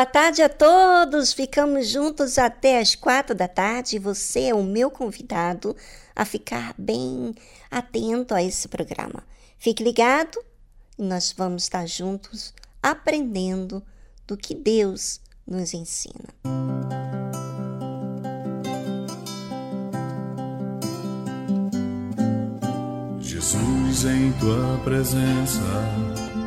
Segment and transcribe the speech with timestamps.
[0.00, 1.30] Boa tarde a todos.
[1.30, 3.98] Ficamos juntos até as quatro da tarde.
[3.98, 5.76] Você é o meu convidado
[6.16, 7.34] a ficar bem
[7.70, 9.22] atento a esse programa.
[9.58, 10.42] Fique ligado
[10.98, 13.82] e nós vamos estar juntos aprendendo
[14.26, 16.30] do que Deus nos ensina.
[23.20, 25.60] Jesus, em tua presença,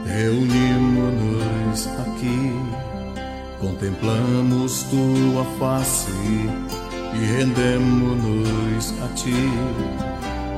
[0.08, 2.93] reunimos-nos aqui
[3.64, 9.32] Contemplamos tua face e rendemos-nos a ti,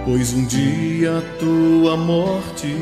[0.04, 2.76] pois um dia tua morte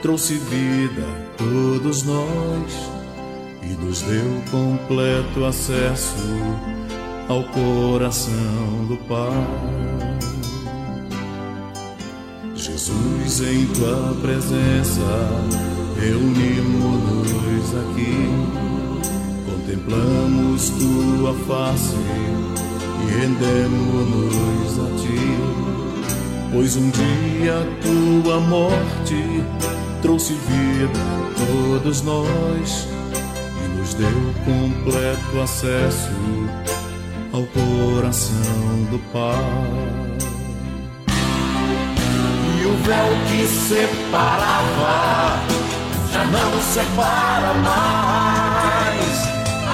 [0.00, 2.90] trouxe vida a todos nós
[3.62, 6.16] e nos deu completo acesso
[7.28, 9.46] ao coração do Pai.
[12.54, 15.00] Jesus, em tua presença,
[16.00, 18.71] reunimos-nos aqui
[19.72, 21.96] Contemplamos tua face
[23.00, 25.38] e rendemos-nos a ti,
[26.52, 29.42] Pois um dia tua morte
[30.02, 32.86] trouxe vida a todos nós
[33.64, 36.10] e nos deu completo acesso
[37.32, 39.38] ao coração do Pai.
[42.60, 45.40] E o véu que separava
[46.12, 48.41] já não separa mais.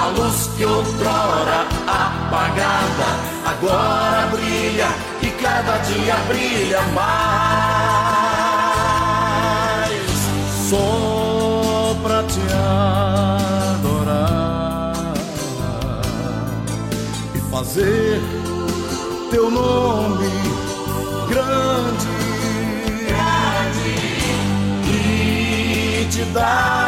[0.00, 3.08] A luz que outrora apagada
[3.44, 4.88] agora brilha
[5.22, 7.58] e cada dia brilha mais.
[10.70, 12.40] Só pra te
[13.74, 15.14] adorar
[17.34, 18.20] e fazer
[19.30, 20.30] teu nome
[21.28, 22.08] grande,
[23.08, 23.96] grande
[24.90, 26.87] e te dar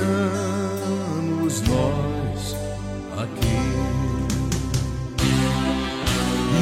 [0.00, 2.56] Estamos nós
[3.18, 3.60] aqui.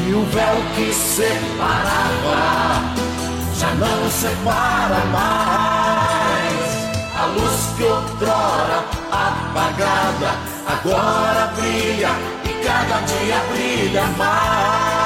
[0.08, 2.38] E o véu que separava
[3.54, 6.68] já não separa mais.
[7.16, 10.30] A luz que outrora apagada
[10.66, 12.10] agora brilha
[12.44, 14.97] e cada dia brilha mais.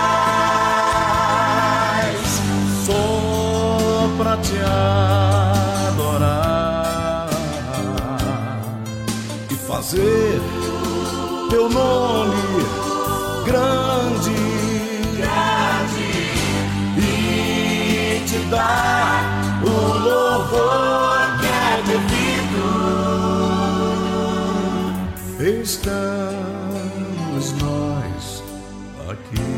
[9.82, 10.40] Fazer
[11.50, 12.37] teu nome
[13.44, 14.31] grande,
[15.17, 16.11] grande
[16.99, 19.25] e te dar
[19.64, 22.62] o louvor que é devido.
[25.62, 28.44] Estamos nós
[29.11, 29.52] aqui.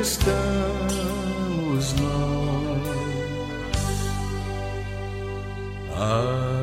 [0.00, 0.34] Estamos
[2.00, 2.84] nós
[5.92, 6.53] aqui.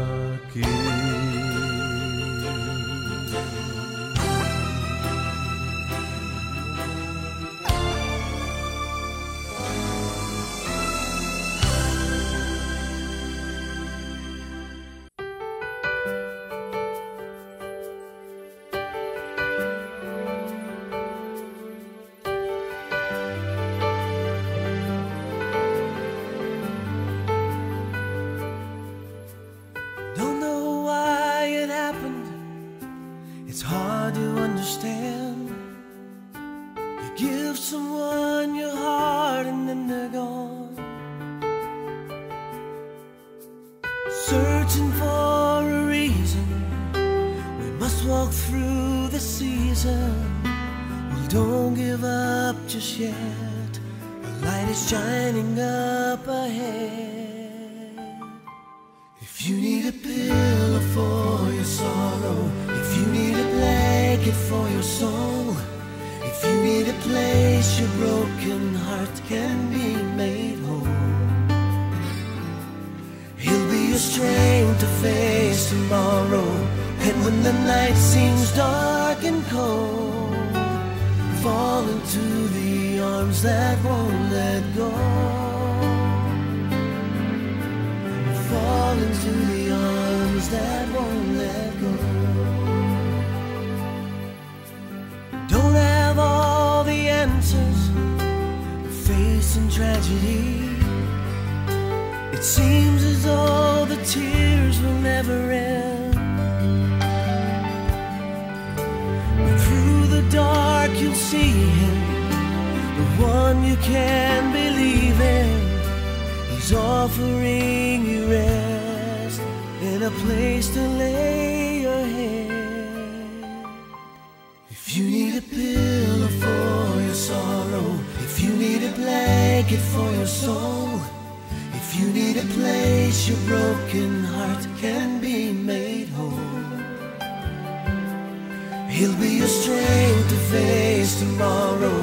[138.91, 141.97] He'll be your strength to face tomorrow.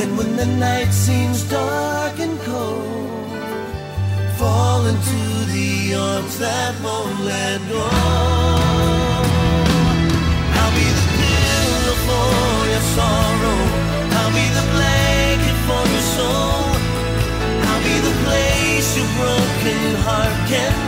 [0.00, 3.28] And when the night seems dark and cold,
[4.38, 5.20] fall into
[5.52, 7.84] the arms that won't let go.
[10.58, 12.30] I'll be the pillow for
[12.72, 13.60] your sorrow.
[14.18, 16.70] I'll be the blanket for your soul.
[17.66, 20.87] I'll be the place your broken heart can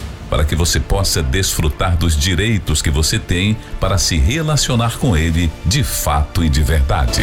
[0.31, 5.51] Para que você possa desfrutar dos direitos que você tem para se relacionar com Ele
[5.65, 7.21] de fato e de verdade.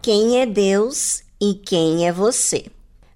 [0.00, 2.66] Quem é Deus e quem é você?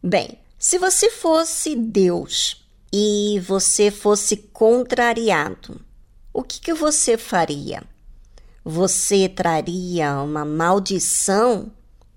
[0.02, 5.80] Bem, se você fosse Deus e você fosse contrariado,
[6.32, 7.84] o que, que você faria?
[8.64, 11.70] Você traria uma maldição,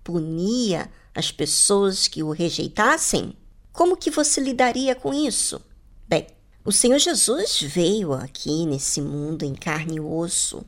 [0.04, 3.34] punia as pessoas que o rejeitassem?
[3.72, 5.62] Como que você lidaria com isso?
[6.08, 6.27] Bem,
[6.63, 10.63] o Senhor Jesus veio aqui nesse mundo em carne e osso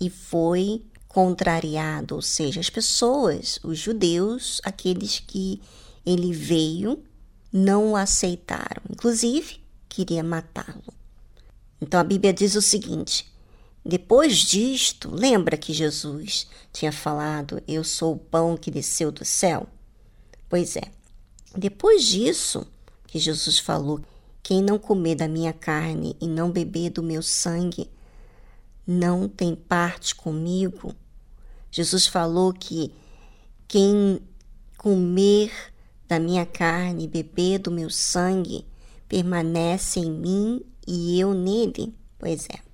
[0.00, 5.60] e foi contrariado, ou seja, as pessoas, os judeus, aqueles que
[6.04, 7.02] ele veio,
[7.52, 10.94] não o aceitaram, inclusive queria matá-lo.
[11.80, 13.29] Então a Bíblia diz o seguinte:
[13.84, 19.66] depois disto, lembra que Jesus tinha falado: Eu sou o pão que desceu do céu?
[20.48, 20.82] Pois é,
[21.56, 22.66] depois disso
[23.06, 24.00] que Jesus falou:
[24.42, 27.90] Quem não comer da minha carne e não beber do meu sangue,
[28.86, 30.94] não tem parte comigo.
[31.70, 32.92] Jesus falou que
[33.66, 34.20] quem
[34.76, 35.52] comer
[36.06, 38.66] da minha carne e beber do meu sangue
[39.08, 41.94] permanece em mim e eu nele.
[42.18, 42.69] Pois é.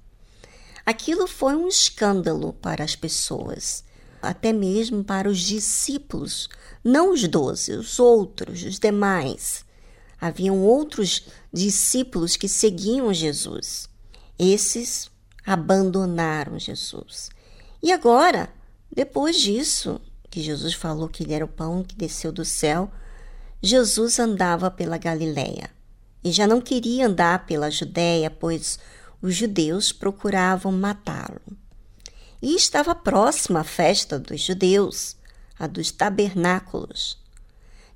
[0.87, 3.83] Aquilo foi um escândalo para as pessoas,
[4.23, 6.49] até mesmo para os discípulos,
[6.85, 9.65] não os doze, os outros, os demais.
[10.21, 13.89] Haviam outros discípulos que seguiam Jesus.
[14.39, 15.11] Esses
[15.45, 17.31] abandonaram Jesus.
[17.83, 18.49] E agora,
[18.95, 20.01] depois disso,
[20.31, 22.93] que Jesus falou que ele era o pão que desceu do céu,
[23.61, 25.69] Jesus andava pela Galiléia
[26.23, 28.79] e já não queria andar pela Judéia, pois
[29.27, 31.41] os judeus procuravam matá-lo.
[32.41, 35.17] E estava próxima a festa dos judeus,
[35.59, 37.19] a dos tabernáculos.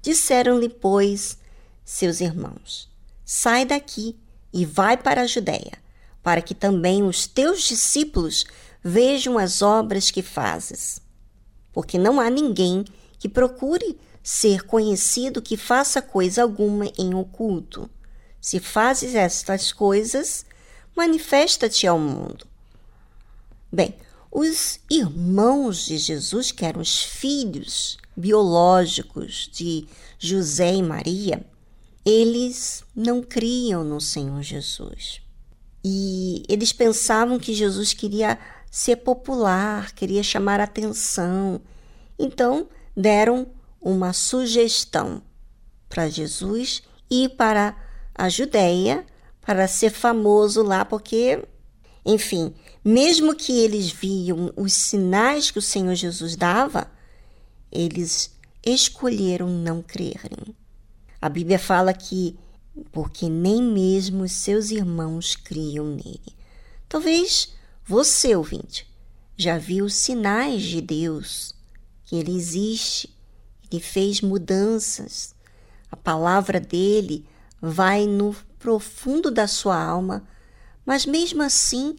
[0.03, 1.39] Disseram-lhe, pois,
[1.85, 2.91] seus irmãos:
[3.25, 4.19] Sai daqui
[4.53, 5.79] e vai para a Judéia,
[6.21, 8.45] para que também os teus discípulos
[8.83, 11.01] vejam as obras que fazes.
[11.73, 12.85] Porque não há ninguém
[13.21, 17.89] que procure ser conhecido que faça coisa alguma em oculto.
[18.41, 20.45] Se fazes estas coisas,
[20.97, 22.47] manifesta-te ao mundo.
[23.73, 23.95] Bem,
[24.31, 29.87] os irmãos de Jesus, que eram os filhos biológicos de
[30.19, 31.45] José e Maria,
[32.05, 35.21] eles não criam no Senhor Jesus.
[35.85, 38.39] E eles pensavam que Jesus queria
[38.71, 41.61] ser popular, queria chamar atenção,
[42.19, 43.49] Então deram
[43.81, 45.23] uma sugestão
[45.89, 47.75] para Jesus ir para
[48.15, 49.05] a Judéia
[49.51, 51.45] para ser famoso lá, porque,
[52.07, 52.55] enfim,
[52.85, 56.89] mesmo que eles viam os sinais que o Senhor Jesus dava,
[57.73, 60.55] eles escolheram não crerem.
[61.21, 62.39] A Bíblia fala que
[62.93, 66.37] porque nem mesmo os seus irmãos criam nele.
[66.89, 67.53] Talvez
[67.85, 68.87] você, ouvinte,
[69.37, 71.57] já viu sinais de Deus,
[72.05, 73.13] que ele existe,
[73.69, 75.35] ele fez mudanças.
[75.91, 77.27] A palavra dele
[77.61, 80.29] vai no profundo da sua alma,
[80.87, 81.97] mas mesmo assim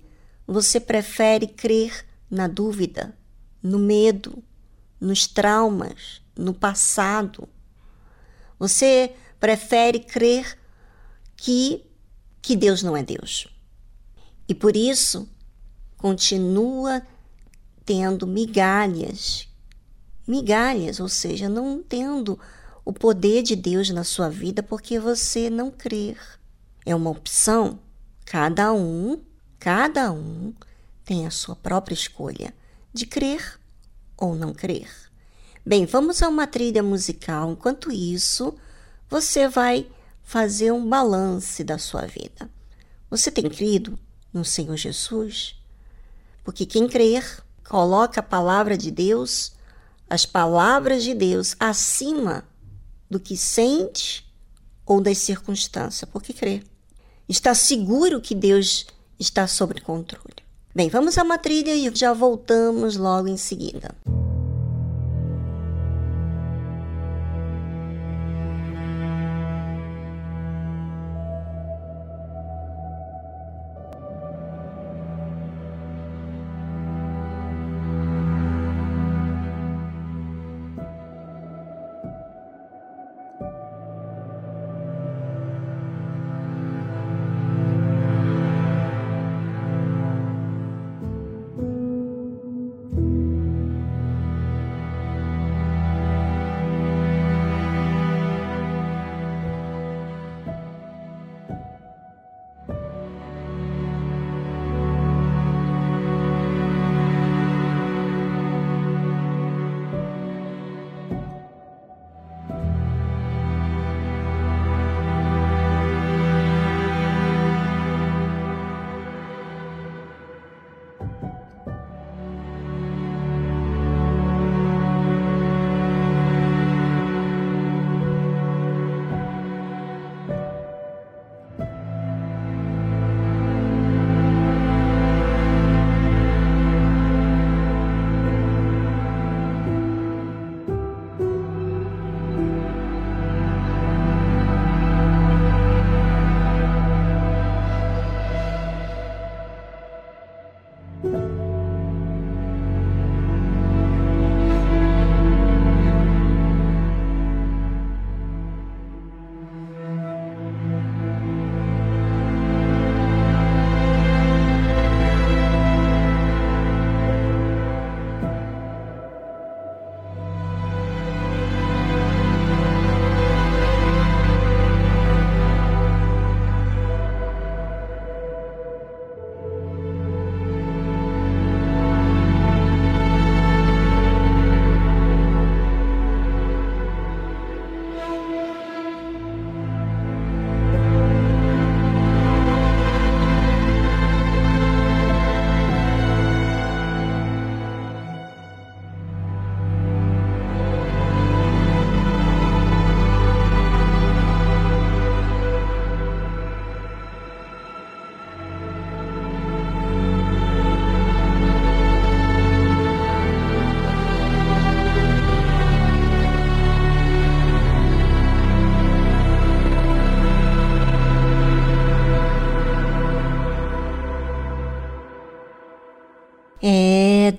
[0.47, 3.17] você prefere crer na dúvida,
[3.61, 4.41] no medo,
[4.99, 7.49] nos traumas, no passado.
[8.59, 10.57] Você prefere crer
[11.35, 11.83] que,
[12.41, 13.47] que Deus não é Deus.
[14.47, 15.27] E por isso
[15.97, 17.01] continua
[17.83, 19.47] tendo migalhas,
[20.27, 22.39] migalhas, ou seja, não tendo
[22.85, 26.17] o poder de Deus na sua vida porque você não crer.
[26.85, 27.79] É uma opção.
[28.25, 29.21] Cada um,
[29.59, 30.53] cada um
[31.03, 32.53] tem a sua própria escolha
[32.93, 33.59] de crer
[34.17, 34.89] ou não crer.
[35.65, 37.51] Bem, vamos a uma trilha musical.
[37.51, 38.55] Enquanto isso,
[39.09, 39.87] você vai
[40.23, 42.49] fazer um balance da sua vida.
[43.09, 43.99] Você tem crido
[44.33, 45.55] no Senhor Jesus?
[46.43, 49.51] Porque quem crer coloca a palavra de Deus,
[50.09, 52.43] as palavras de Deus, acima
[53.09, 54.25] do que sente
[54.85, 56.63] ou das circunstâncias, porque crê.
[57.31, 58.85] Está seguro que Deus
[59.17, 60.35] está sob controle.
[60.75, 63.95] Bem, vamos a uma trilha e já voltamos logo em seguida.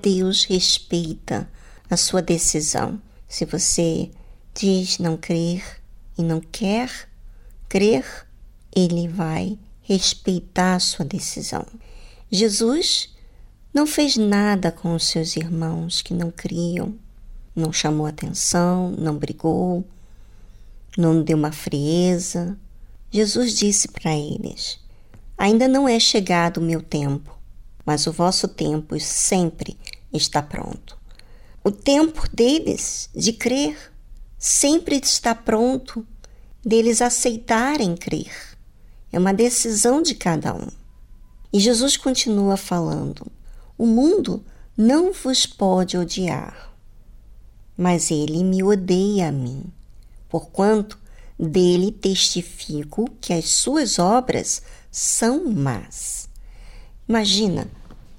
[0.02, 1.48] Deus respeita
[1.88, 3.00] a sua decisão.
[3.28, 4.10] Se você
[4.52, 5.62] diz não crer
[6.18, 7.08] e não quer
[7.68, 8.04] crer,
[8.74, 11.64] ele vai respeitar a sua decisão.
[12.28, 13.14] Jesus
[13.72, 16.96] não fez nada com os seus irmãos que não criam,
[17.54, 19.84] não chamou atenção, não brigou,
[20.98, 22.58] não deu uma frieza.
[23.08, 24.80] Jesus disse para eles:
[25.38, 27.40] Ainda não é chegado o meu tempo
[27.84, 29.76] mas o vosso tempo sempre
[30.12, 30.98] está pronto.
[31.64, 33.92] O tempo deles de crer
[34.38, 36.06] sempre está pronto,
[36.64, 38.32] deles aceitarem crer.
[39.12, 40.68] É uma decisão de cada um.
[41.52, 43.26] E Jesus continua falando:
[43.78, 44.44] O mundo
[44.76, 46.74] não vos pode odiar,
[47.76, 49.64] mas ele me odeia a mim,
[50.28, 50.98] porquanto
[51.38, 56.28] dele testifico que as suas obras são más.
[57.08, 57.68] Imagina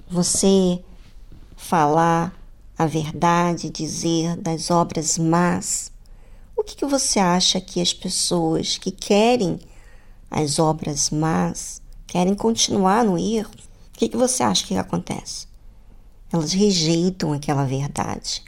[0.08, 0.82] você
[1.64, 2.38] falar
[2.76, 5.90] a verdade, dizer das obras más.
[6.54, 9.58] O que, que você acha que as pessoas que querem
[10.30, 13.50] as obras más, querem continuar no erro,
[13.94, 15.46] o que, que você acha que acontece?
[16.30, 18.42] Elas rejeitam aquela verdade.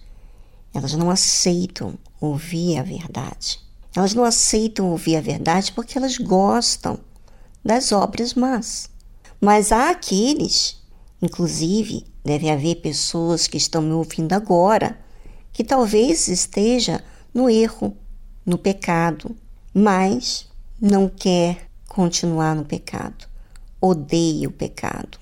[0.75, 3.61] Elas não aceitam ouvir a verdade.
[3.95, 6.99] Elas não aceitam ouvir a verdade porque elas gostam
[7.65, 8.91] das obras más.
[9.41, 10.83] Mas há aqueles,
[11.21, 14.99] inclusive, deve haver pessoas que estão me ouvindo agora,
[15.53, 17.03] que talvez esteja
[17.33, 17.97] no erro,
[18.45, 19.35] no pecado,
[19.73, 20.47] mas
[20.81, 23.27] não quer continuar no pecado.
[23.81, 25.19] Odeia o pecado.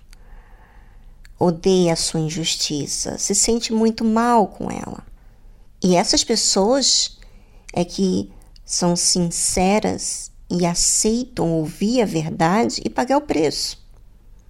[1.39, 5.05] Odeia a sua injustiça, se sente muito mal com ela.
[5.83, 7.19] E essas pessoas
[7.73, 8.33] é que
[8.65, 13.79] são sinceras e aceitam ouvir a verdade e pagar o preço.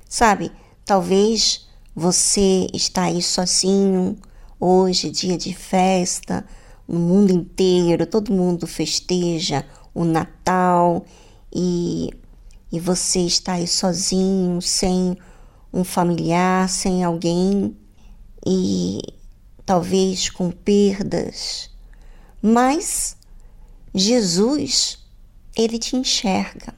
[0.09, 0.52] Sabe,
[0.85, 4.16] talvez você está aí sozinho,
[4.59, 6.44] hoje, dia de festa,
[6.87, 11.05] no mundo inteiro, todo mundo festeja o Natal
[11.55, 12.11] e,
[12.70, 15.16] e você está aí sozinho, sem
[15.73, 17.77] um familiar, sem alguém
[18.47, 19.01] e
[19.64, 21.70] talvez com perdas.
[22.42, 23.16] Mas
[23.94, 24.99] Jesus,
[25.57, 26.75] ele te enxerga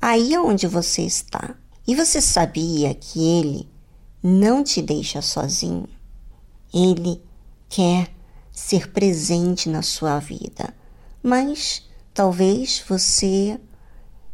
[0.00, 1.54] aí onde você está.
[1.90, 3.68] E você sabia que ele
[4.22, 5.88] não te deixa sozinho?
[6.72, 7.20] Ele
[7.68, 8.14] quer
[8.52, 10.72] ser presente na sua vida,
[11.20, 11.82] mas
[12.14, 13.58] talvez você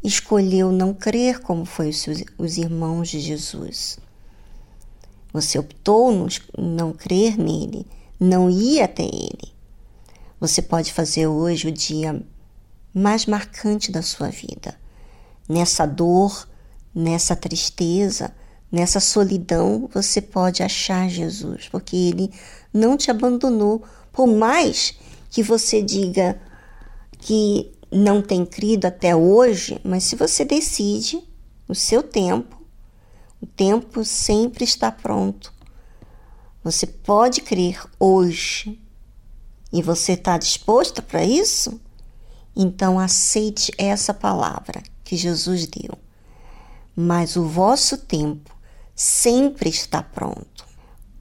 [0.05, 3.99] escolheu não crer como foi os, seus, os irmãos de Jesus.
[5.33, 7.87] Você optou no não crer nele,
[8.21, 9.55] não ir até ele.
[10.38, 12.23] Você pode fazer hoje o dia
[12.92, 14.79] mais marcante da sua vida.
[15.49, 16.47] Nessa dor,
[16.97, 18.35] nessa tristeza,
[18.73, 22.33] nessa solidão, você pode achar Jesus, porque ele
[22.73, 23.85] não te abandonou.
[24.11, 24.95] Por mais
[25.29, 26.41] que você diga
[27.19, 31.23] que não tem crido até hoje, mas se você decide,
[31.69, 32.57] o seu tempo,
[33.43, 35.53] o tempo sempre está pronto.
[36.65, 38.81] Você pode crer hoje
[39.71, 41.79] e você está disposto para isso?
[42.57, 46.06] Então aceite essa palavra que Jesus deu.
[46.97, 48.57] Mas o vosso tempo
[48.95, 50.65] sempre está pronto.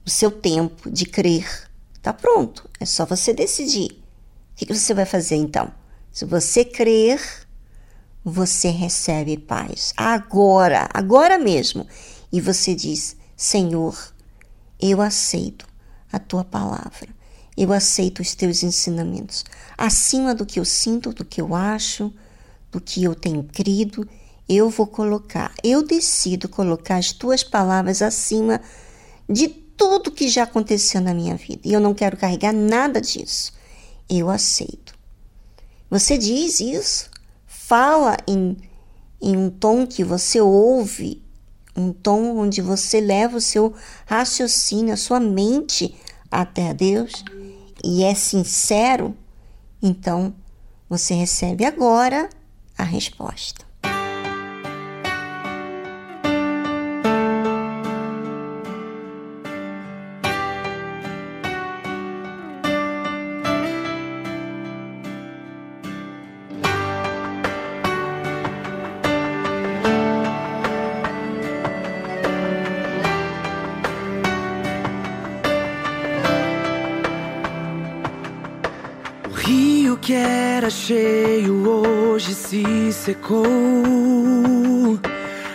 [0.06, 2.68] O seu tempo de crer está pronto.
[2.80, 4.02] É só você decidir.
[4.54, 5.70] O que você vai fazer então?
[6.10, 7.20] Se você crer,
[8.24, 9.92] você recebe paz.
[9.96, 11.86] Agora, agora mesmo.
[12.32, 14.14] E você diz: Senhor,
[14.80, 15.66] eu aceito
[16.10, 17.08] a tua palavra.
[17.56, 19.44] Eu aceito os teus ensinamentos
[19.76, 22.12] acima do que eu sinto, do que eu acho,
[22.70, 24.08] do que eu tenho crido.
[24.48, 28.60] Eu vou colocar, eu decido colocar as tuas palavras acima
[29.28, 31.62] de tudo que já aconteceu na minha vida.
[31.64, 33.52] E eu não quero carregar nada disso.
[34.08, 34.94] Eu aceito.
[35.90, 37.10] Você diz isso,
[37.46, 38.56] fala em,
[39.20, 41.22] em um tom que você ouve,
[41.76, 43.74] um tom onde você leva o seu
[44.06, 45.94] raciocínio, a sua mente
[46.30, 47.24] até Deus
[47.84, 49.16] e é sincero,
[49.82, 50.34] então
[50.88, 52.28] você recebe agora
[52.76, 53.65] a resposta.
[82.96, 84.98] Secou.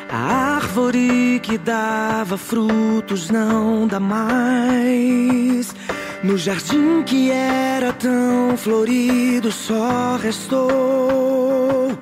[0.09, 5.73] A árvore que dava frutos não dá mais.
[6.23, 11.97] No jardim que era tão florido só restou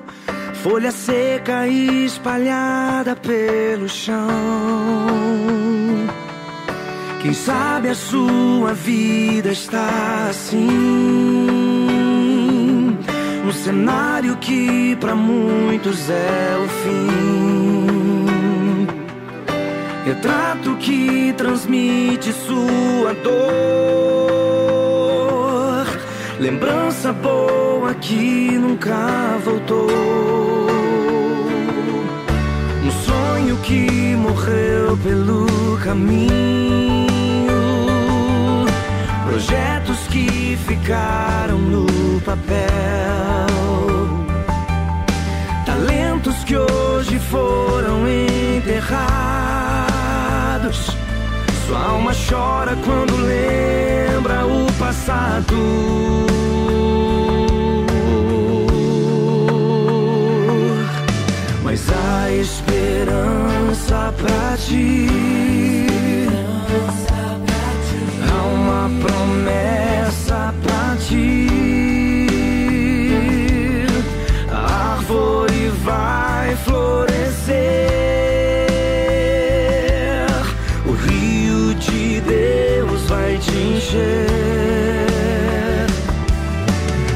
[0.62, 4.28] folha seca espalhada pelo chão.
[7.22, 11.59] Quem sabe a sua vida está assim
[13.50, 18.26] um cenário que para muitos é o fim.
[20.04, 23.40] Retrato que transmite sua dor.
[26.38, 29.90] lembrança boa que nunca voltou.
[32.84, 36.30] Um sonho que morreu pelo caminho,
[39.26, 43.29] projetos que ficaram no papel,
[46.50, 48.98] que hoje foram enterrados.
[51.64, 55.54] Sua alma chora quando lembra o passado.
[61.62, 65.06] mas há esperança pra ti.
[68.28, 71.39] Há uma promessa pra ti.
[80.86, 84.26] O rio de Deus vai te encher.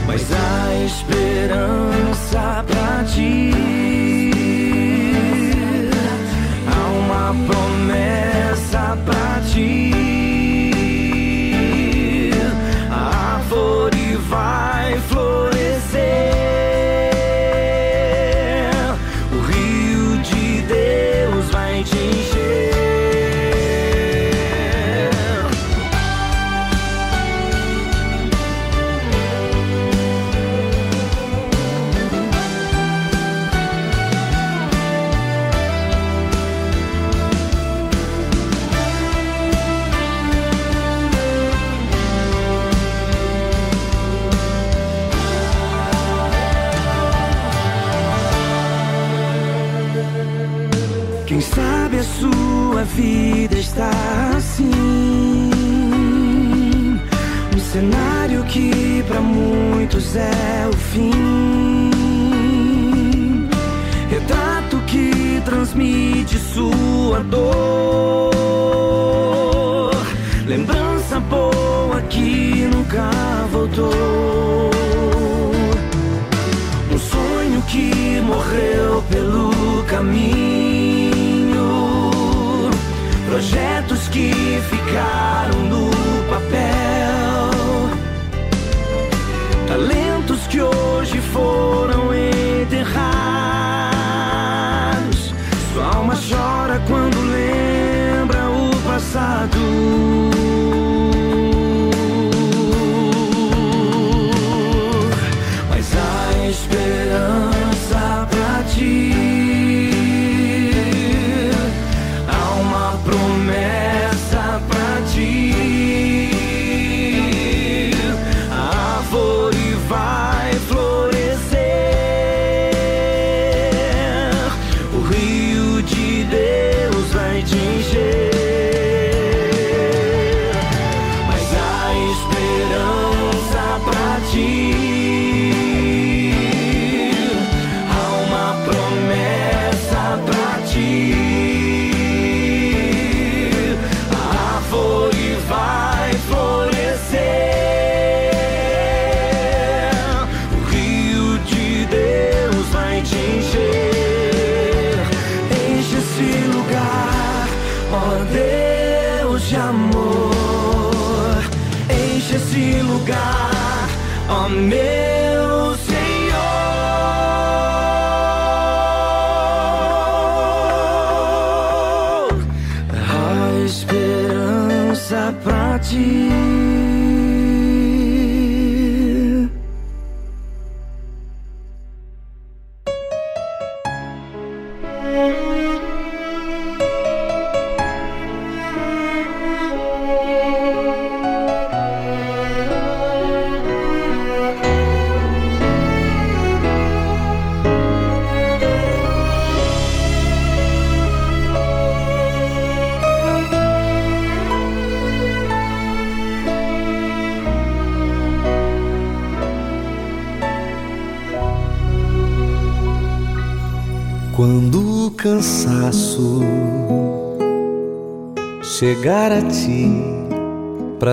[0.06, 2.64] Mas há esperança
[60.16, 61.90] é o fim.
[64.08, 68.34] Retrato que transmite sua dor.
[70.46, 73.10] Lembrança boa que nunca
[73.50, 74.70] voltou.
[76.92, 80.33] Um sonho que morreu pelo caminho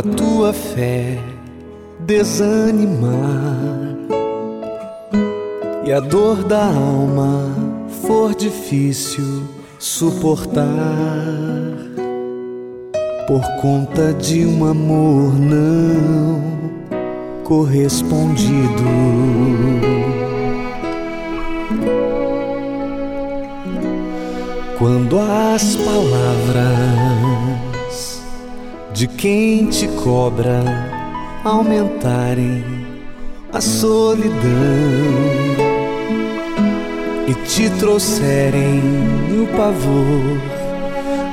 [0.01, 1.17] pra tua fé
[1.99, 3.95] desanimar
[5.85, 7.45] e a dor da alma
[8.07, 9.43] for difícil
[9.77, 10.65] suportar
[13.27, 16.41] por conta de um amor não
[17.43, 18.83] correspondido.
[24.77, 27.20] Quando as palavras
[29.01, 30.63] de quem te cobra
[31.43, 32.63] aumentarem
[33.51, 34.37] a solidão
[37.27, 38.79] e te trouxerem
[39.41, 40.37] o pavor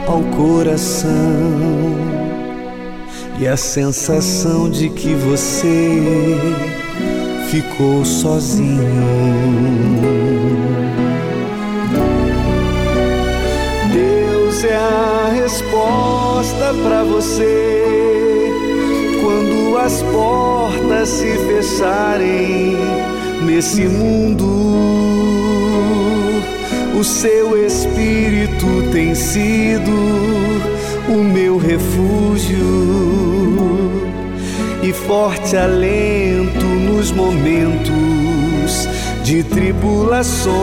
[0.07, 1.11] ao coração
[3.39, 6.01] e a sensação de que você
[7.51, 8.79] ficou sozinho.
[15.49, 18.53] Resposta para você
[19.23, 22.77] quando as portas se fecharem
[23.47, 24.45] nesse mundo.
[27.01, 29.91] O seu espírito tem sido
[31.09, 32.59] o meu refúgio
[34.83, 38.87] e forte alento nos momentos
[39.25, 40.59] de tribulações.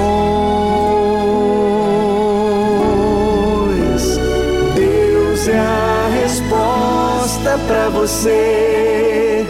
[5.56, 9.46] A resposta para você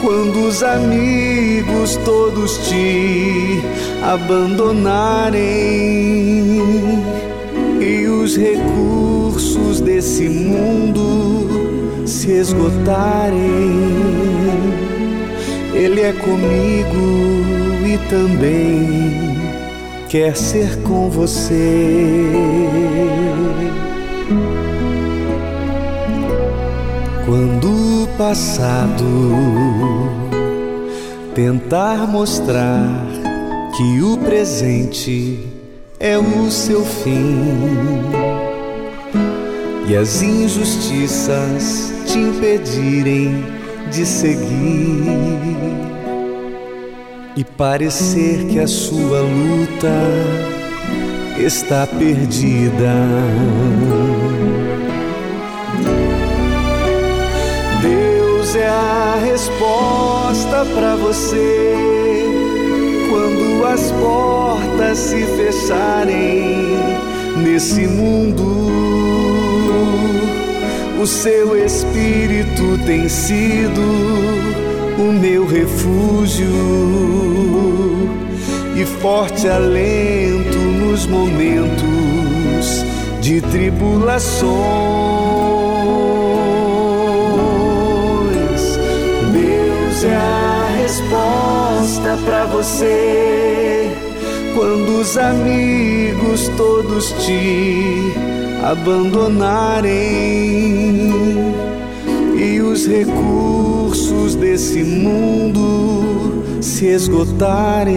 [0.00, 3.60] quando os amigos todos te
[4.02, 5.40] abandonarem
[7.80, 13.38] e os recursos desse mundo se esgotarem.
[15.74, 17.28] Ele é comigo
[17.86, 19.36] e também
[20.08, 22.32] quer ser com você.
[27.28, 29.04] Quando o passado
[31.34, 33.04] tentar mostrar
[33.76, 35.46] que o presente
[36.00, 37.52] é o seu fim
[39.86, 43.44] e as injustiças te impedirem
[43.90, 45.04] de seguir
[47.36, 49.92] e parecer que a sua luta
[51.38, 52.94] está perdida.
[59.18, 61.74] Resposta para você
[63.10, 66.76] quando as portas se fecharem
[67.42, 68.68] nesse mundo.
[71.00, 73.80] O seu espírito tem sido
[74.98, 76.48] o meu refúgio
[78.76, 82.84] e forte alento nos momentos
[83.20, 85.17] de tribulações.
[90.98, 93.88] Resposta para você
[94.54, 98.12] quando os amigos todos te
[98.64, 99.92] abandonarem
[102.36, 107.96] e os recursos desse mundo se esgotarem.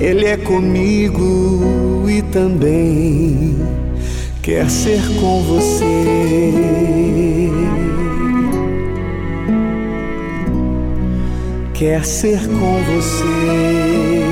[0.00, 3.56] Ele é comigo e também
[4.42, 6.86] quer ser com você.
[11.78, 14.25] Quer ser com você.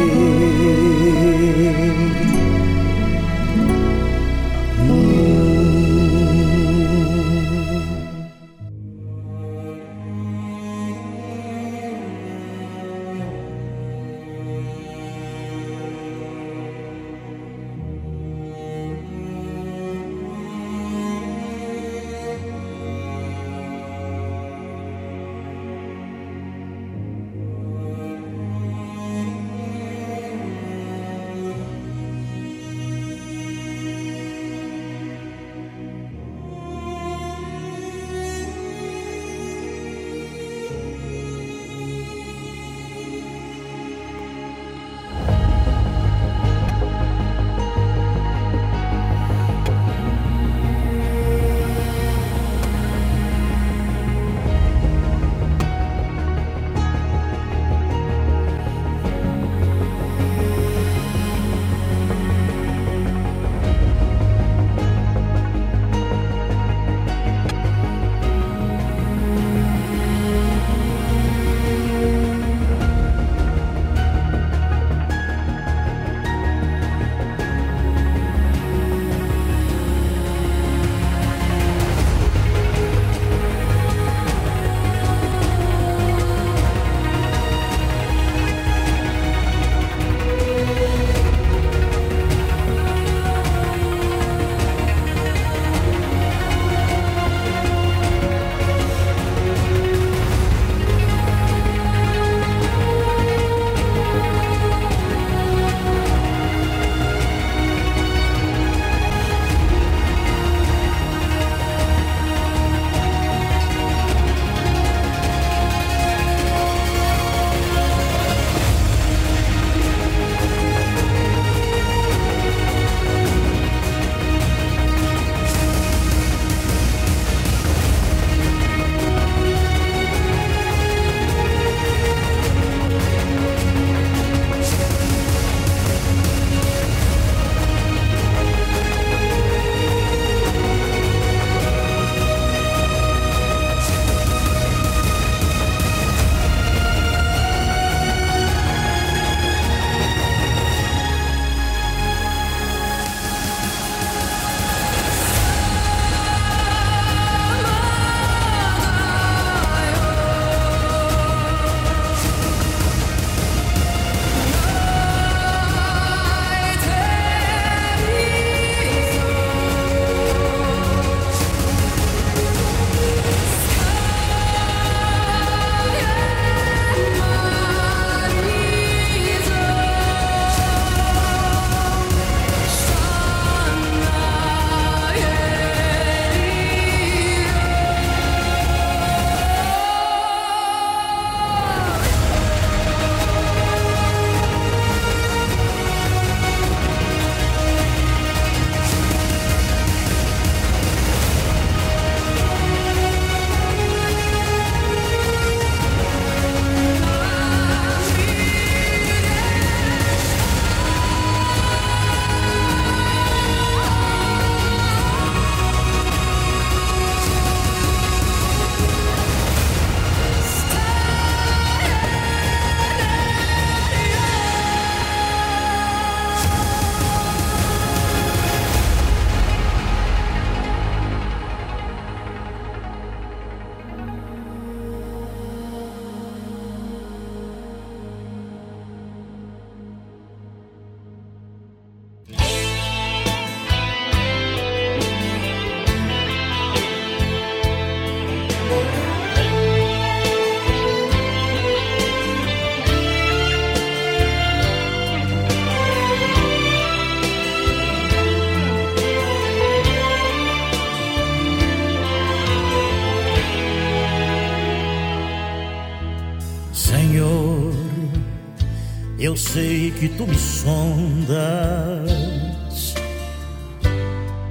[270.17, 272.11] Tu me sondas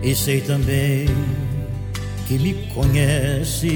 [0.02, 1.08] e sei também
[2.28, 3.72] que me conheces.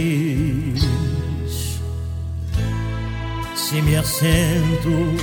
[3.56, 5.16] Se me assento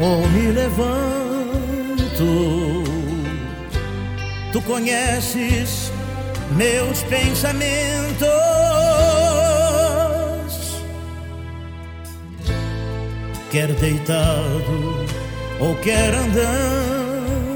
[0.00, 0.84] ou me levanto,
[4.52, 5.92] tu conheces
[6.56, 8.26] meus pensamentos.
[13.50, 15.06] Quer deitado
[15.58, 17.46] ou quer andando,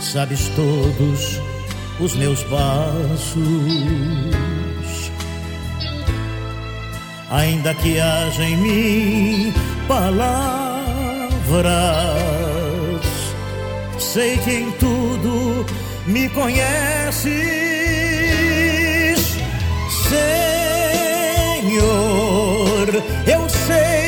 [0.00, 1.40] sabes todos
[2.00, 3.38] os meus passos.
[7.30, 9.52] Ainda que haja em mim
[9.86, 10.62] palavras,
[13.98, 15.66] sei que em tudo
[16.06, 17.28] me conheces,
[20.08, 20.58] Senhor.
[23.26, 24.07] Eu sei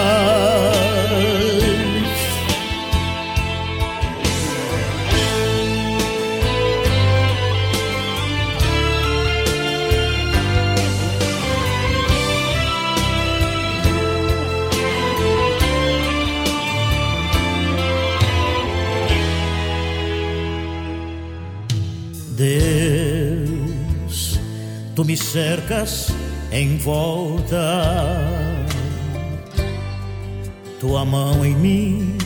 [25.31, 26.07] Cercas
[26.51, 27.57] em volta,
[30.77, 32.17] tua mão em mim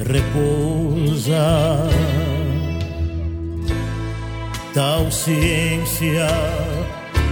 [0.00, 1.88] repousa.
[4.74, 6.26] Tal ciência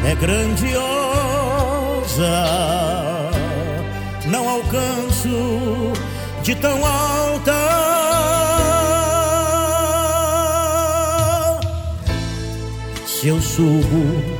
[0.06, 0.78] é grandiosa,
[4.26, 5.92] não alcanço
[6.44, 7.52] de tão alta.
[13.06, 14.39] Se eu subo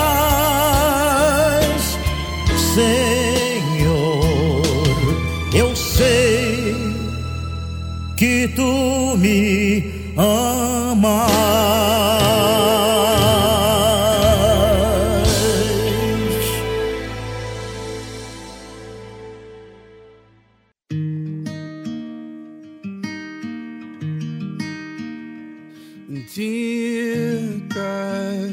[8.55, 9.83] tu me
[10.17, 11.41] amas.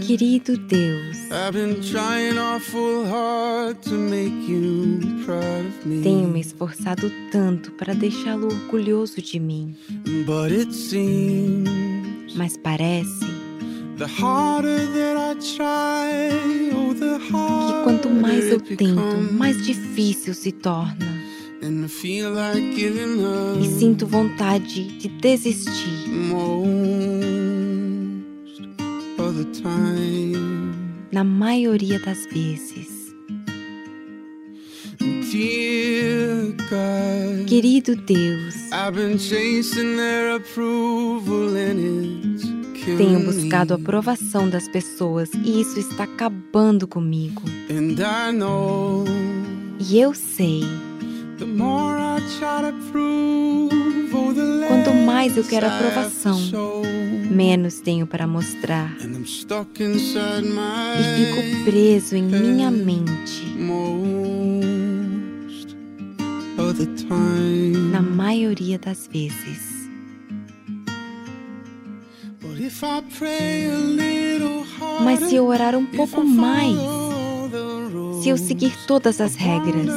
[0.07, 1.17] Querido Deus,
[6.03, 7.48] tenho me esforçado tanto
[7.89, 9.75] para deixá-lo orgulhoso de mim.
[12.37, 13.25] Mas parece
[16.75, 21.19] oh, que quanto mais eu tento, mais difícil se torna.
[23.59, 26.11] E sinto vontade de desistir
[31.11, 32.88] na maioria das vezes.
[37.47, 38.55] Querido Deus,
[42.97, 47.43] tenho buscado a aprovação das pessoas e isso está acabando comigo.
[49.81, 50.63] E eu sei.
[54.69, 56.39] Quanto mais eu quero aprovação,
[57.31, 58.97] menos tenho para mostrar.
[60.99, 63.57] E fico preso em minha mente.
[67.91, 69.79] Na maioria das vezes.
[75.05, 76.77] Mas se eu orar um pouco mais,
[78.23, 79.89] se eu seguir todas as regras,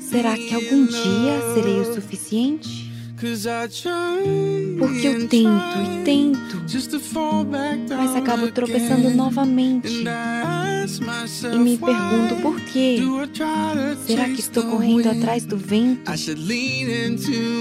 [0.00, 2.90] será que algum dia serei o suficiente?
[4.78, 6.62] Porque eu tento e tento,
[7.96, 10.04] mas acabo tropeçando novamente.
[11.52, 12.98] E me pergunto por quê.
[14.06, 16.10] Será que estou correndo atrás do vento?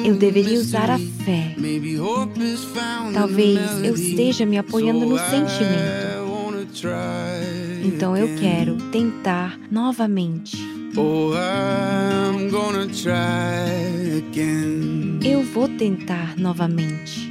[0.04, 1.56] Eu deveria usar a fé.
[3.14, 6.30] Talvez eu esteja me apoiando no sentimento.
[7.84, 10.58] Então eu quero tentar novamente.
[10.98, 15.20] Oh, I'm gonna try again.
[15.24, 17.30] Eu vou tentar novamente.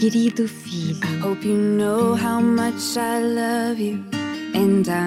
[0.00, 0.96] Querido filho,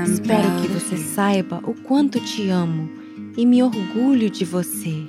[0.06, 2.88] espero que você saiba o quanto te amo
[3.36, 5.04] e me orgulho de você.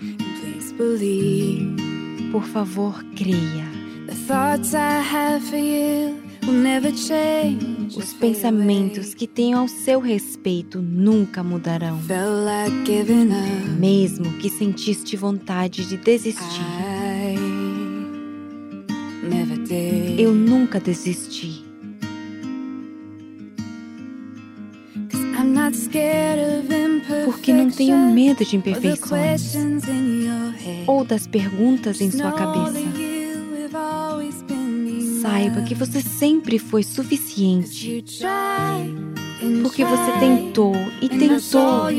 [2.33, 3.69] Por favor, creia.
[7.95, 12.01] Os pensamentos que tenho ao seu respeito nunca mudarão.
[13.79, 16.65] Mesmo que sentiste vontade de desistir.
[20.19, 21.65] Eu nunca desisti.
[27.25, 29.55] Porque não tenho medo de imperfeições
[30.87, 33.05] ou das perguntas em sua cabeça
[35.25, 38.05] saiba que você sempre foi suficiente.
[39.63, 41.91] Porque você tentou e tentou.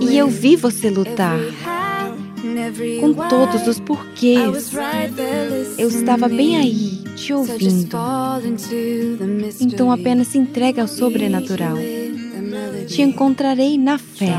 [0.00, 1.38] E eu vi você lutar.
[3.00, 4.72] Com todos os porquês.
[5.78, 7.96] Eu estava bem aí, te ouvindo.
[9.60, 11.76] Então apenas se entregue ao sobrenatural.
[12.86, 14.34] Te encontrarei na fé.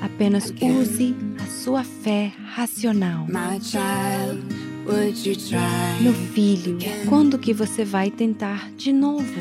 [0.00, 3.26] Apenas use a sua fé racional.
[6.00, 6.78] Meu filho,
[7.08, 9.32] quando que você vai tentar de novo?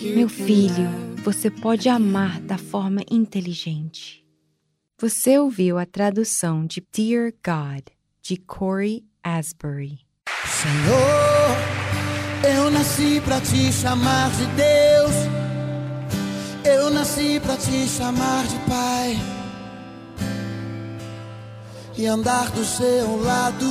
[0.00, 0.88] Meu filho,
[1.22, 4.24] você pode amar da forma inteligente.
[5.00, 7.86] Você ouviu a tradução de Dear God,
[8.20, 10.00] de Corey Asbury.
[10.44, 11.56] Senhor,
[12.54, 15.14] eu nasci para te chamar de Deus.
[16.62, 19.16] Eu nasci para te chamar de Pai
[21.96, 23.66] e andar do seu lado.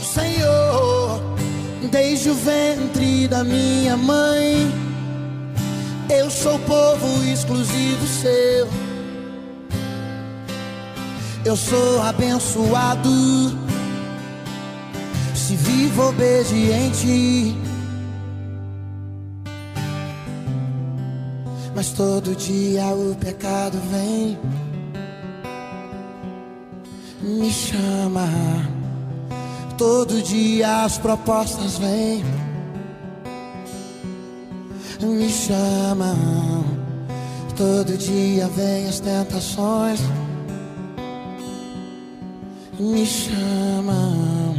[0.00, 1.20] Senhor,
[1.88, 4.91] desde o ventre da minha mãe,
[6.12, 8.68] eu sou povo exclusivo seu.
[11.44, 13.10] Eu sou abençoado
[15.34, 17.56] se vivo obediente.
[21.74, 24.38] Mas todo dia o pecado vem
[27.22, 28.28] me chama.
[29.78, 32.22] Todo dia as propostas vêm,
[35.06, 36.14] me chama.
[37.56, 40.00] Todo dia vem as tentações,
[42.78, 44.54] me chama.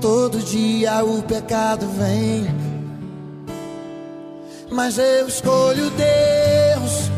[0.00, 2.46] Todo dia o pecado vem,
[4.70, 7.10] mas eu escolho Deus.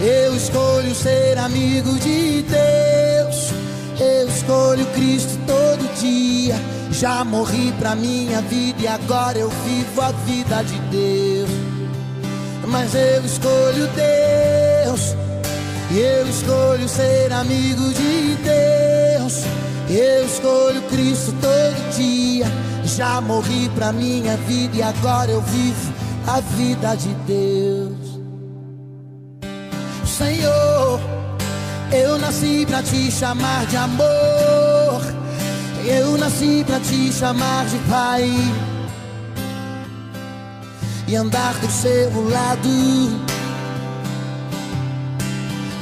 [0.00, 3.50] Eu escolho ser amigo de Deus.
[3.98, 6.54] Eu escolho Cristo todo dia.
[6.90, 11.55] Já morri pra minha vida e agora eu vivo a vida de Deus.
[12.66, 15.16] Mas eu escolho Deus.
[15.90, 19.44] Eu escolho ser amigo de Deus.
[19.88, 22.46] Eu escolho Cristo todo dia.
[22.84, 25.92] Já morri pra minha vida e agora eu vivo
[26.26, 28.16] a vida de Deus.
[30.06, 31.16] Senhor
[31.92, 35.00] eu nasci pra te chamar de amor.
[35.84, 38.28] Eu nasci pra te chamar de pai.
[41.08, 42.68] E andar do seu lado.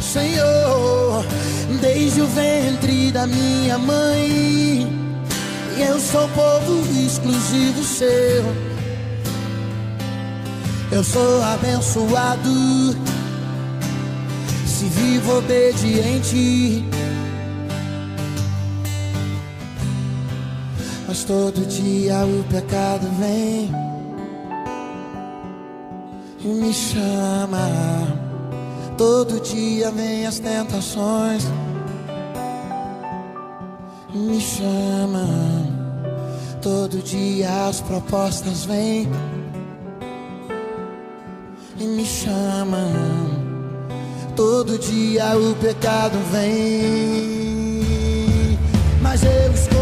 [0.00, 1.24] Senhor,
[1.80, 4.86] desde o ventre da minha mãe.
[5.78, 8.44] Eu sou povo exclusivo seu.
[10.92, 12.94] Eu sou abençoado
[14.66, 16.84] se vivo obediente.
[21.08, 23.93] Mas todo dia o pecado vem
[26.48, 27.68] me chama.
[28.96, 31.44] Todo dia vem as tentações
[34.14, 35.26] me chama.
[36.62, 39.08] Todo dia as propostas vêm
[41.78, 42.88] e me chama.
[44.36, 47.78] Todo dia o pecado vem,
[49.00, 49.73] mas eu escolho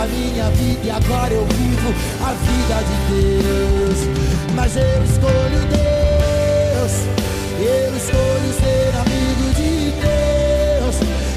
[0.00, 1.94] pra minha vida e agora eu vivo
[2.24, 6.92] a vida de Deus mas eu escolho Deus.
[7.60, 10.96] Eu escolho ser amigo de Deus.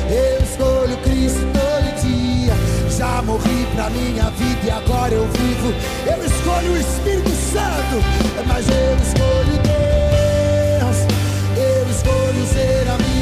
[0.09, 2.53] Eu escolho Cristo todo dia.
[2.89, 5.73] Já morri pra minha vida e agora eu vivo.
[6.05, 8.03] Eu escolho o Espírito Santo,
[8.47, 10.97] mas eu escolho Deus.
[11.57, 13.12] Eu escolho ser amigo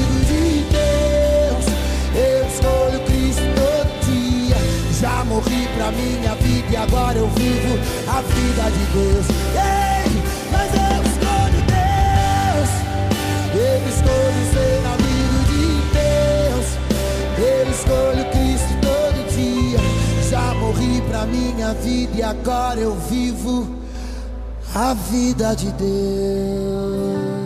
[5.31, 9.25] morri pra minha vida e agora eu vivo a vida de Deus.
[9.55, 10.11] Ei,
[10.51, 12.69] mas eu escolho Deus.
[13.55, 15.65] Eu escolho ser amigo de
[15.95, 16.67] Deus.
[17.37, 19.79] Eu escolho Cristo todo dia.
[20.29, 23.69] Já morri pra minha vida e agora eu vivo
[24.75, 27.40] a vida de Deus.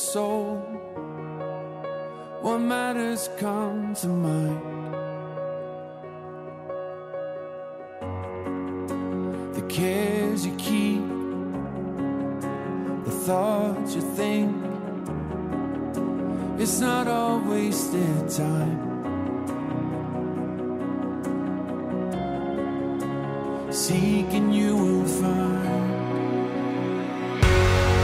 [0.00, 0.56] soul.
[2.40, 4.94] What matters come to mind.
[9.54, 11.06] The cares you keep,
[13.04, 14.56] the thoughts you think.
[16.58, 18.78] It's not all wasted time.
[23.70, 25.89] Seeking you will find.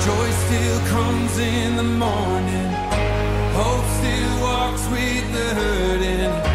[0.06, 2.70] Joy still comes in the morning.
[3.58, 6.45] Hope still walks with the hurting.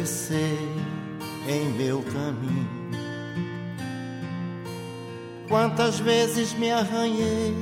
[0.00, 0.58] tropecei
[1.46, 2.80] em meu caminho.
[5.48, 7.54] Quantas vezes me arranhei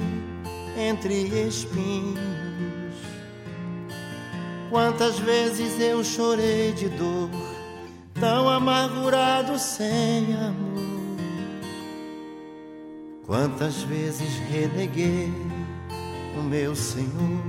[0.77, 1.15] entre
[1.47, 2.19] espinhos,
[4.71, 7.31] quantas vezes eu chorei de dor,
[8.21, 10.79] tão amargurado sem amor.
[13.27, 15.33] Quantas vezes reneguei
[16.39, 17.43] o meu Senhor,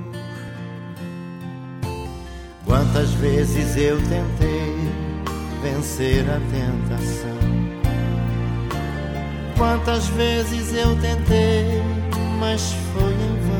[2.65, 4.48] quantas vezes eu tentei
[5.61, 7.39] vencer a tentação.
[9.57, 11.81] Quantas vezes eu tentei,
[12.39, 13.59] mas foi em vão.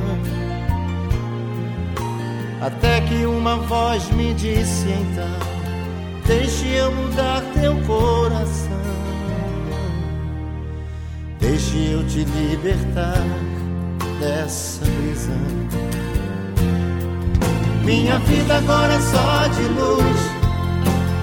[2.62, 5.60] Até que uma voz me disse então:
[6.26, 8.80] Deixe eu mudar teu coração.
[11.40, 13.26] Deixe eu te libertar
[14.20, 15.90] dessa prisão.
[17.84, 20.39] Minha vida agora é só de luz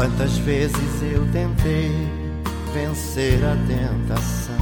[0.00, 1.92] Quantas vezes eu tentei
[2.72, 4.56] vencer a tentação?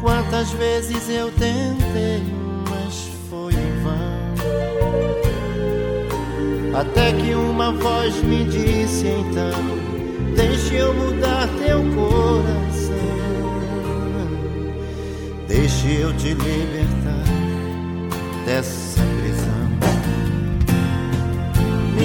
[0.00, 2.22] Quantas vezes eu tentei,
[2.70, 4.34] mas foi em vão.
[6.78, 9.50] Até que uma voz me disse então:
[10.36, 12.94] Deixe eu mudar teu coração,
[15.48, 17.24] deixe eu te libertar
[18.46, 18.93] dessa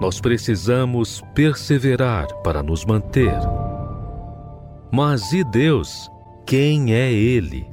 [0.00, 3.38] Nós precisamos perseverar para nos manter.
[4.90, 6.10] Mas e Deus?
[6.46, 7.68] Quem é Ele?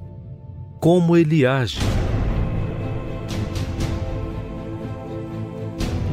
[0.81, 1.79] Como Ele age?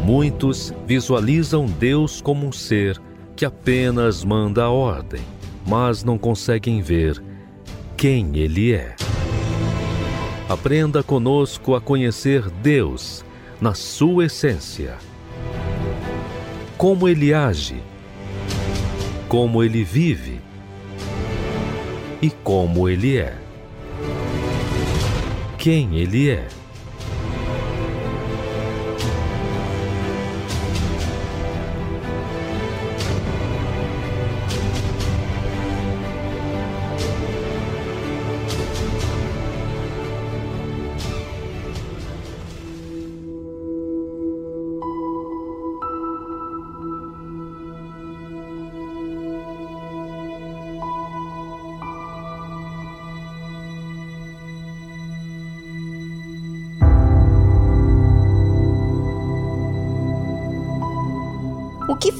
[0.04, 3.00] Muitos visualizam Deus como um ser
[3.34, 5.22] que apenas manda a ordem,
[5.66, 7.20] mas não conseguem ver
[7.96, 8.94] quem Ele é.
[10.48, 13.24] Aprenda conosco a conhecer Deus
[13.60, 14.96] na sua essência.
[16.76, 17.82] Como ele age,
[19.28, 20.40] como ele vive
[22.20, 23.36] e como ele é.
[25.56, 26.48] Quem ele é.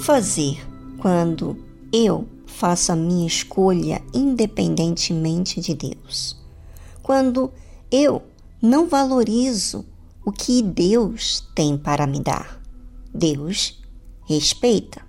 [0.04, 0.62] Fazer
[0.98, 1.56] quando
[1.90, 6.36] eu faço a minha escolha independentemente de Deus?
[7.02, 7.50] Quando
[7.90, 8.22] eu
[8.60, 9.82] não valorizo
[10.22, 12.60] o que Deus tem para me dar?
[13.14, 13.82] Deus
[14.26, 15.00] respeita.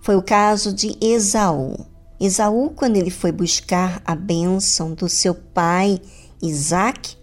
[0.00, 1.84] Foi o caso de Esaú.
[2.18, 6.00] Esaú, quando ele foi buscar a bênção do seu pai
[6.40, 7.18] Isaac,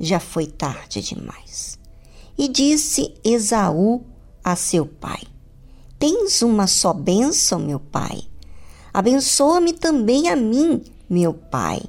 [0.00, 1.78] já foi tarde demais.
[2.38, 4.02] E disse Esaú
[4.42, 5.33] a seu pai:
[6.06, 8.24] Tens uma só bênção, meu pai.
[8.92, 11.80] Abençoa-me também a mim, meu pai.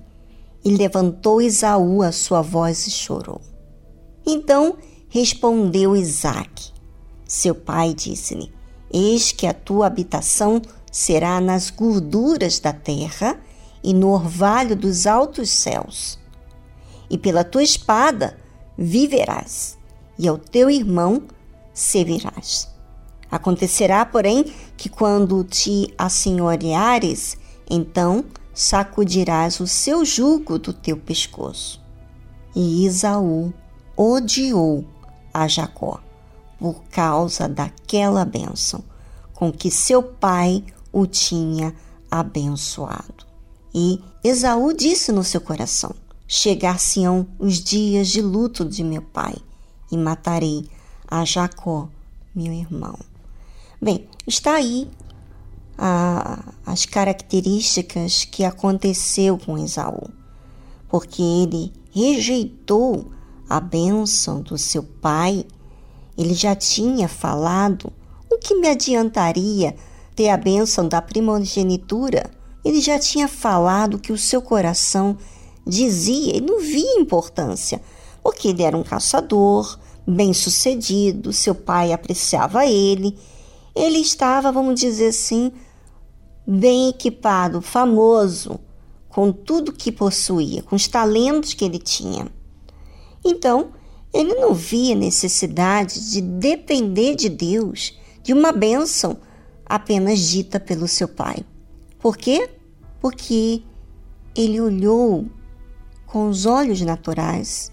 [0.63, 3.41] E levantou Esaú a sua voz e chorou.
[4.26, 4.78] Então
[5.09, 6.72] respondeu Isaque.
[7.28, 8.53] Seu pai disse-lhe:
[8.89, 13.38] Eis que a tua habitação será nas gorduras da terra
[13.84, 16.18] e no orvalho dos altos céus.
[17.09, 18.38] E pela tua espada
[18.78, 19.78] viverás,
[20.18, 21.24] e ao teu irmão
[21.74, 22.74] servirás.
[23.36, 24.45] Acontecerá, porém,
[24.77, 27.38] que quando te assenhoreares,
[27.69, 28.23] então
[28.53, 31.81] sacudirás o seu jugo do teu pescoço.
[32.55, 33.53] E Isaú
[33.97, 34.86] odiou
[35.33, 35.99] a Jacó
[36.57, 38.81] por causa daquela bênção
[39.33, 40.63] com que seu pai
[40.93, 41.75] o tinha
[42.09, 43.25] abençoado.
[43.73, 45.93] E Esaú disse no seu coração:
[46.25, 49.36] Chegar-se-ão os dias de luto de meu pai,
[49.91, 50.69] e matarei
[51.05, 51.89] a Jacó,
[52.33, 52.97] meu irmão.
[53.82, 54.89] Bem, está aí
[55.78, 60.09] a, as características que aconteceu com Esaú,
[60.88, 63.11] porque ele rejeitou
[63.49, 65.45] a bênção do seu pai,
[66.17, 67.91] ele já tinha falado:
[68.32, 69.76] o que me adiantaria
[70.15, 72.32] ter a bênção da primogenitura?
[72.63, 75.17] Ele já tinha falado que o seu coração
[75.67, 77.82] dizia e não via importância,
[78.23, 83.15] porque ele era um caçador, bem sucedido, seu pai apreciava ele,
[83.76, 85.51] ele estava, vamos dizer assim,
[86.47, 88.59] bem equipado, famoso,
[89.09, 92.28] com tudo que possuía, com os talentos que ele tinha.
[93.23, 93.71] Então,
[94.13, 99.17] ele não via necessidade de depender de Deus, de uma bênção
[99.65, 101.38] apenas dita pelo seu pai.
[101.99, 102.49] Por quê?
[103.01, 103.63] Porque
[104.36, 105.26] ele olhou
[106.05, 107.71] com os olhos naturais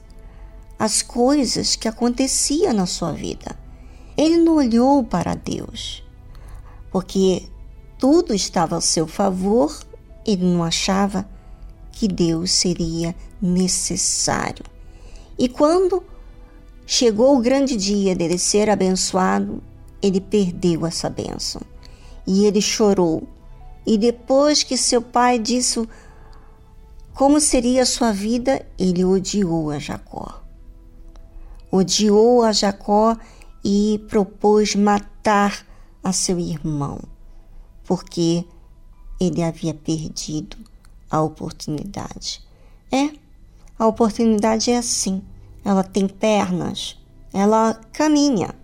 [0.78, 3.61] as coisas que aconteciam na sua vida.
[4.22, 6.00] Ele não olhou para Deus,
[6.92, 7.42] porque
[7.98, 9.76] tudo estava ao seu favor,
[10.24, 11.28] ele não achava
[11.90, 14.64] que Deus seria necessário.
[15.36, 16.04] E quando
[16.86, 19.60] chegou o grande dia dele ser abençoado,
[20.00, 21.60] ele perdeu essa bênção.
[22.24, 23.24] E ele chorou.
[23.84, 25.84] E depois que seu pai disse
[27.12, 30.44] como seria a sua vida, ele odiou a Jacó.
[31.72, 33.16] Odiou a Jacó
[33.64, 35.66] e propôs matar
[36.02, 36.98] a seu irmão
[37.84, 38.44] porque
[39.20, 40.56] ele havia perdido
[41.10, 42.42] a oportunidade.
[42.90, 43.10] É,
[43.78, 45.22] a oportunidade é assim.
[45.64, 46.98] Ela tem pernas,
[47.32, 48.54] ela caminha.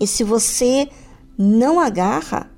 [0.00, 0.88] E se você
[1.38, 2.50] não agarra,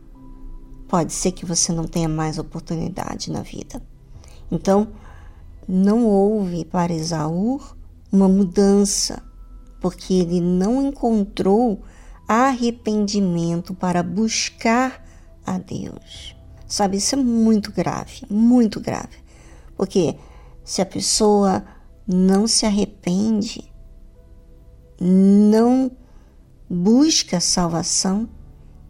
[0.88, 3.82] pode ser que você não tenha mais oportunidade na vida.
[4.50, 4.88] Então,
[5.66, 7.60] não houve para Esaú
[8.10, 9.22] uma mudança,
[9.84, 11.82] porque ele não encontrou
[12.26, 15.04] arrependimento para buscar
[15.44, 16.34] a Deus.
[16.66, 19.18] Sabe, isso é muito grave, muito grave.
[19.76, 20.16] Porque
[20.64, 21.62] se a pessoa
[22.08, 23.70] não se arrepende,
[24.98, 25.90] não
[26.66, 28.26] busca salvação,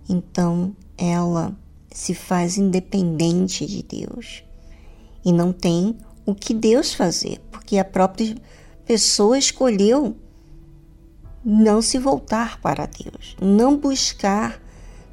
[0.08, 1.58] então ela
[1.90, 4.44] se faz independente de Deus
[5.24, 8.36] e não tem o que Deus fazer, porque a própria
[8.86, 10.18] pessoa escolheu
[11.44, 14.60] não se voltar para Deus, não buscar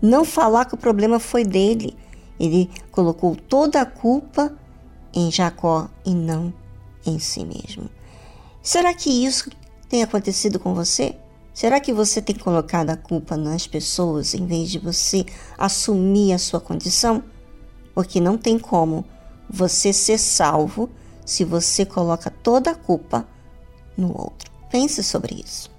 [0.02, 1.96] não falar que o problema foi dele.
[2.40, 4.58] Ele colocou toda a culpa
[5.14, 6.52] em Jacó e não
[7.06, 7.90] em si mesmo.
[8.64, 9.52] Será que isso
[9.88, 11.16] tem acontecido com você?
[11.54, 15.26] Será que você tem colocado a culpa nas pessoas em vez de você
[15.58, 17.24] assumir a sua condição?
[17.94, 19.06] Porque não tem como
[19.50, 20.90] você ser salvo
[21.26, 23.28] se você coloca toda a culpa
[23.98, 24.50] no outro.
[24.72, 25.71] Pense sobre isso.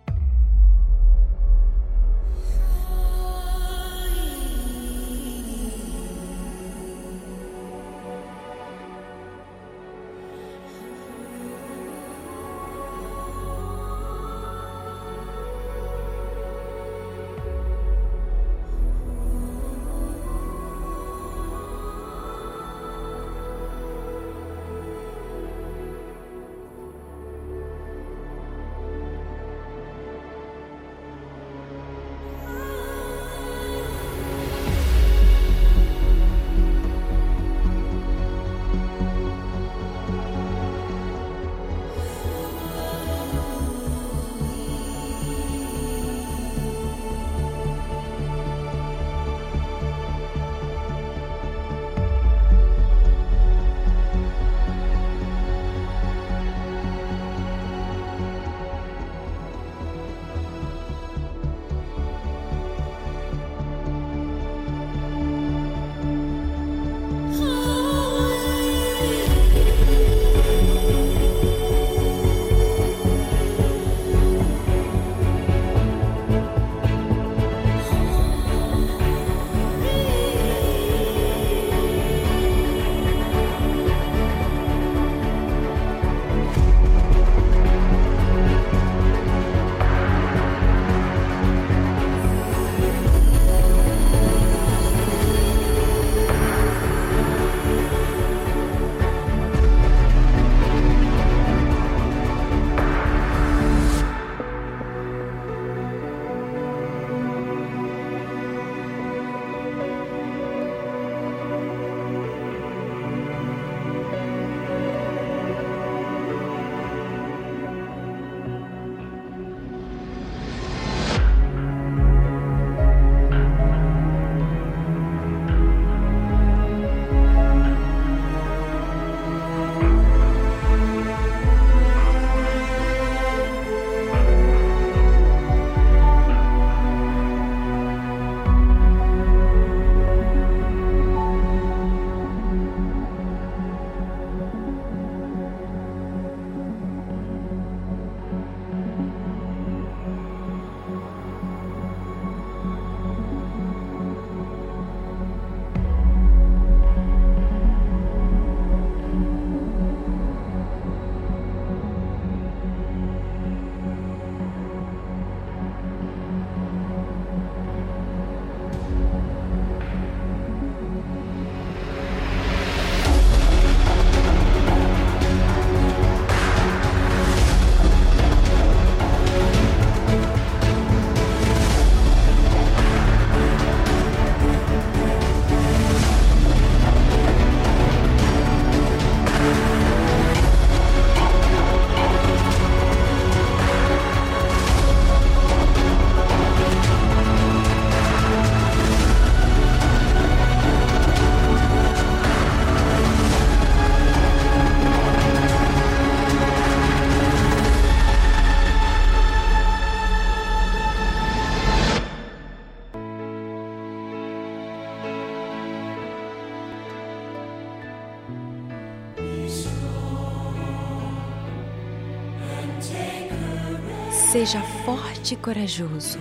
[225.23, 226.19] Forte e corajoso.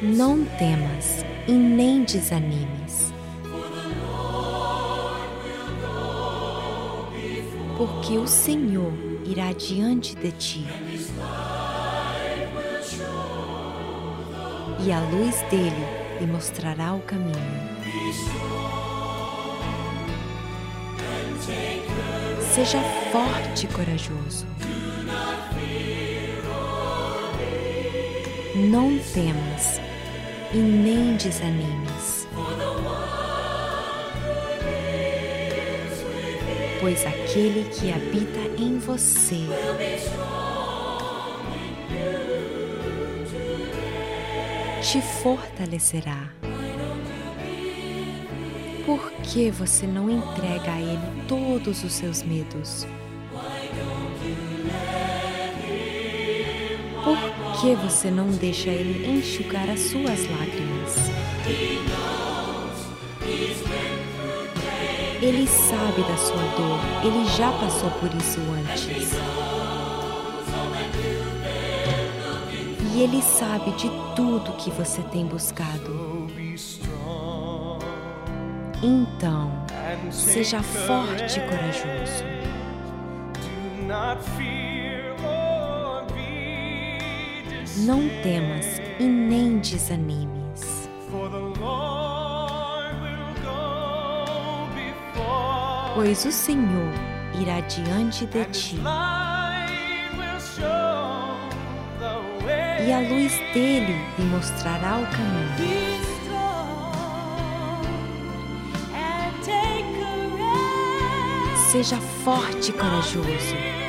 [0.00, 3.12] Não temas e nem desanimes.
[7.76, 8.92] Porque o Senhor
[9.24, 10.66] irá diante de ti.
[14.84, 17.34] E a luz dele lhe mostrará o caminho.
[22.54, 22.80] Seja
[23.10, 24.46] forte e corajoso.
[28.56, 29.78] Não temas
[30.50, 32.26] e nem desanimes,
[36.80, 39.44] pois aquele que habita em você
[44.80, 46.30] te fortalecerá.
[48.86, 52.86] Por que você não entrega a Ele todos os seus medos?
[57.04, 60.94] Por que você não deixa Ele enxugar as suas lágrimas?
[65.22, 69.12] Ele sabe da sua dor, ele já passou por isso antes.
[72.94, 76.26] E ele sabe de tudo que você tem buscado.
[78.82, 79.50] Então,
[80.10, 82.24] seja forte e corajoso.
[87.78, 90.88] Não temas e nem desanimes.
[95.94, 96.92] Pois o Senhor
[97.38, 98.76] irá diante de ti.
[102.86, 106.06] E a luz dele lhe mostrará o caminho.
[111.70, 113.85] Seja forte e corajoso.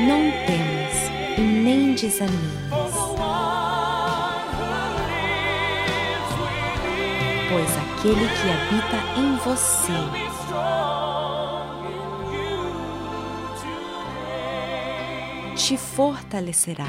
[0.00, 2.64] Não temas e nem desanimes.
[7.48, 9.92] Pois aquele que habita em você
[15.54, 16.86] te fortalecerá.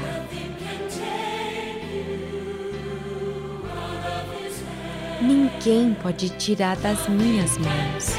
[5.22, 8.15] Ninguém pode tirar das minhas mãos.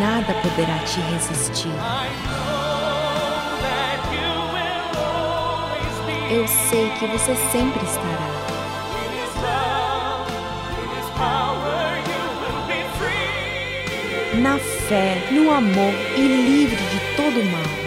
[0.00, 1.72] Nada poderá te resistir.
[6.28, 8.36] Eu sei que você sempre estará.
[14.34, 17.86] Na fé, no amor e livre de todo mal.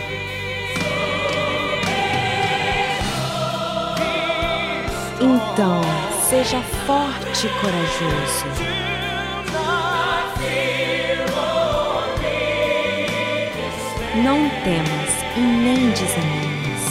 [5.22, 5.82] Então,
[6.30, 8.69] seja forte e corajoso.
[14.30, 16.84] Não temas e nem desanimes.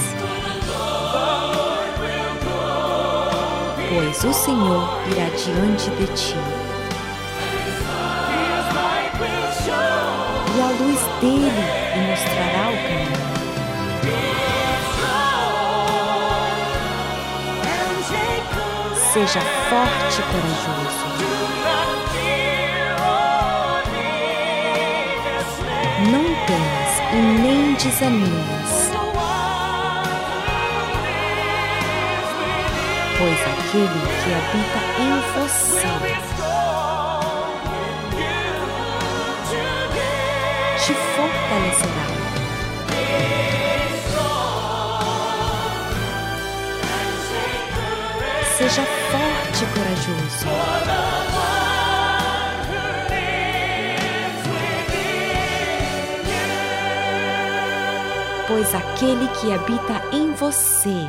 [3.88, 6.34] Pois o Senhor irá diante de ti.
[10.52, 11.62] E a luz dele
[11.94, 13.28] lhe mostrará o caminho.
[19.12, 19.40] Seja
[19.70, 21.07] forte e corajoso.
[27.18, 28.92] E nem desanimes.
[33.18, 35.92] Pois aquele que habita em você
[40.84, 42.06] te fortalecerá.
[48.56, 51.57] Seja forte e corajoso.
[58.48, 61.06] Pois aquele que habita em você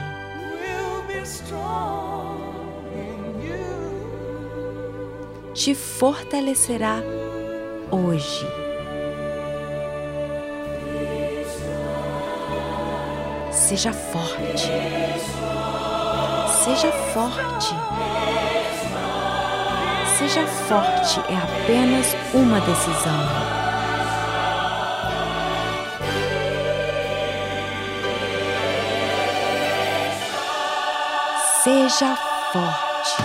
[5.60, 7.02] te fortalecerá
[7.92, 8.48] hoje.
[13.52, 14.70] Seja forte.
[16.64, 17.76] Seja forte.
[20.18, 23.59] Seja forte é apenas uma decisão.
[31.70, 32.16] Seja
[32.52, 33.22] forte.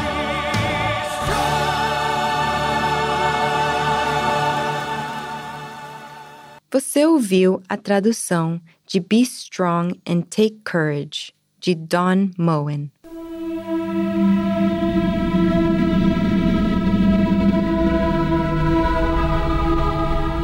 [6.70, 12.90] Você ouviu a tradução de Be Strong and Take Courage, de Don Moen.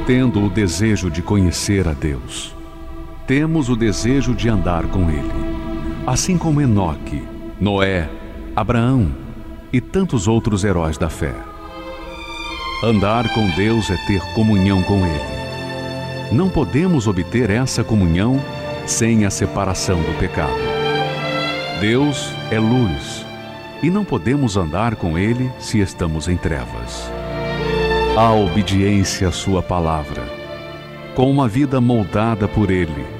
[0.06, 2.56] tendo o desejo de conhecer a Deus.
[3.26, 5.30] Temos o desejo de andar com Ele,
[6.06, 7.29] assim como Enoque,
[7.60, 8.08] Noé,
[8.56, 9.14] Abraão
[9.70, 11.34] e tantos outros heróis da fé.
[12.82, 16.32] Andar com Deus é ter comunhão com Ele.
[16.32, 18.40] Não podemos obter essa comunhão
[18.86, 20.58] sem a separação do pecado.
[21.82, 23.26] Deus é luz
[23.82, 27.12] e não podemos andar com Ele se estamos em trevas.
[28.16, 30.22] A obediência à Sua palavra,
[31.14, 33.19] com uma vida moldada por Ele,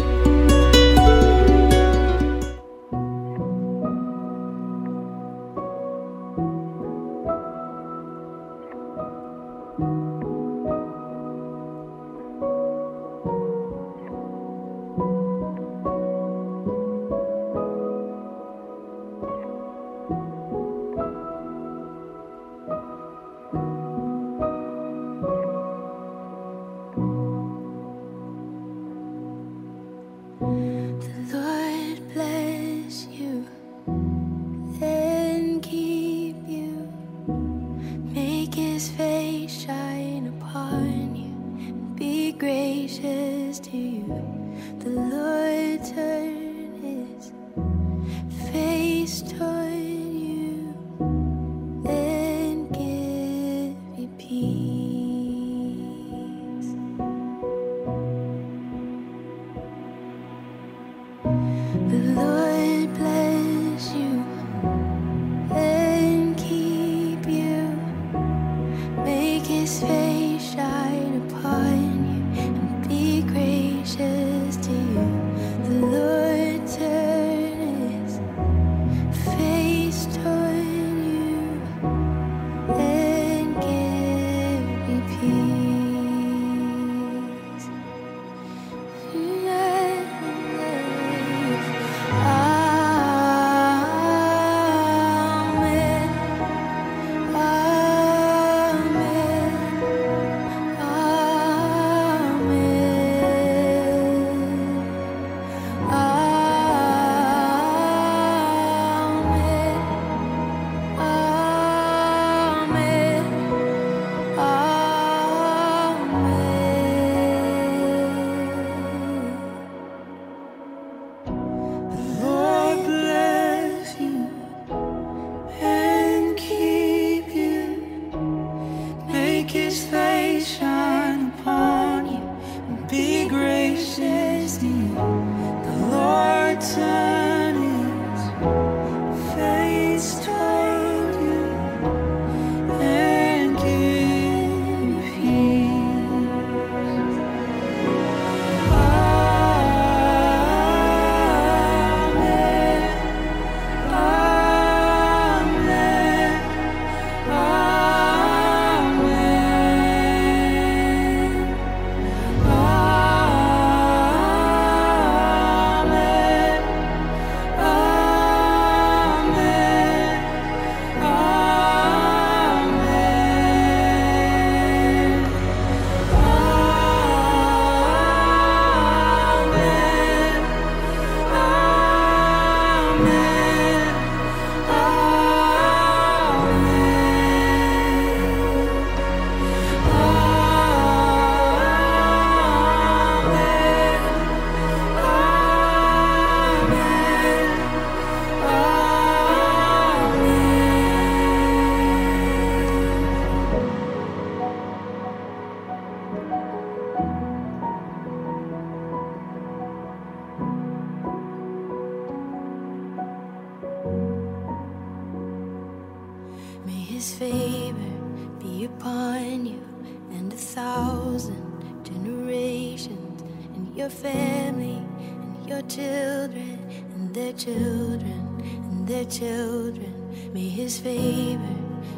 [217.01, 217.93] his favor
[218.37, 219.63] be upon you
[220.11, 223.23] and a thousand generations
[223.55, 224.77] and your family
[225.09, 226.59] and your children
[226.93, 228.21] and their children
[228.69, 229.91] and their children.
[230.31, 231.55] May his favor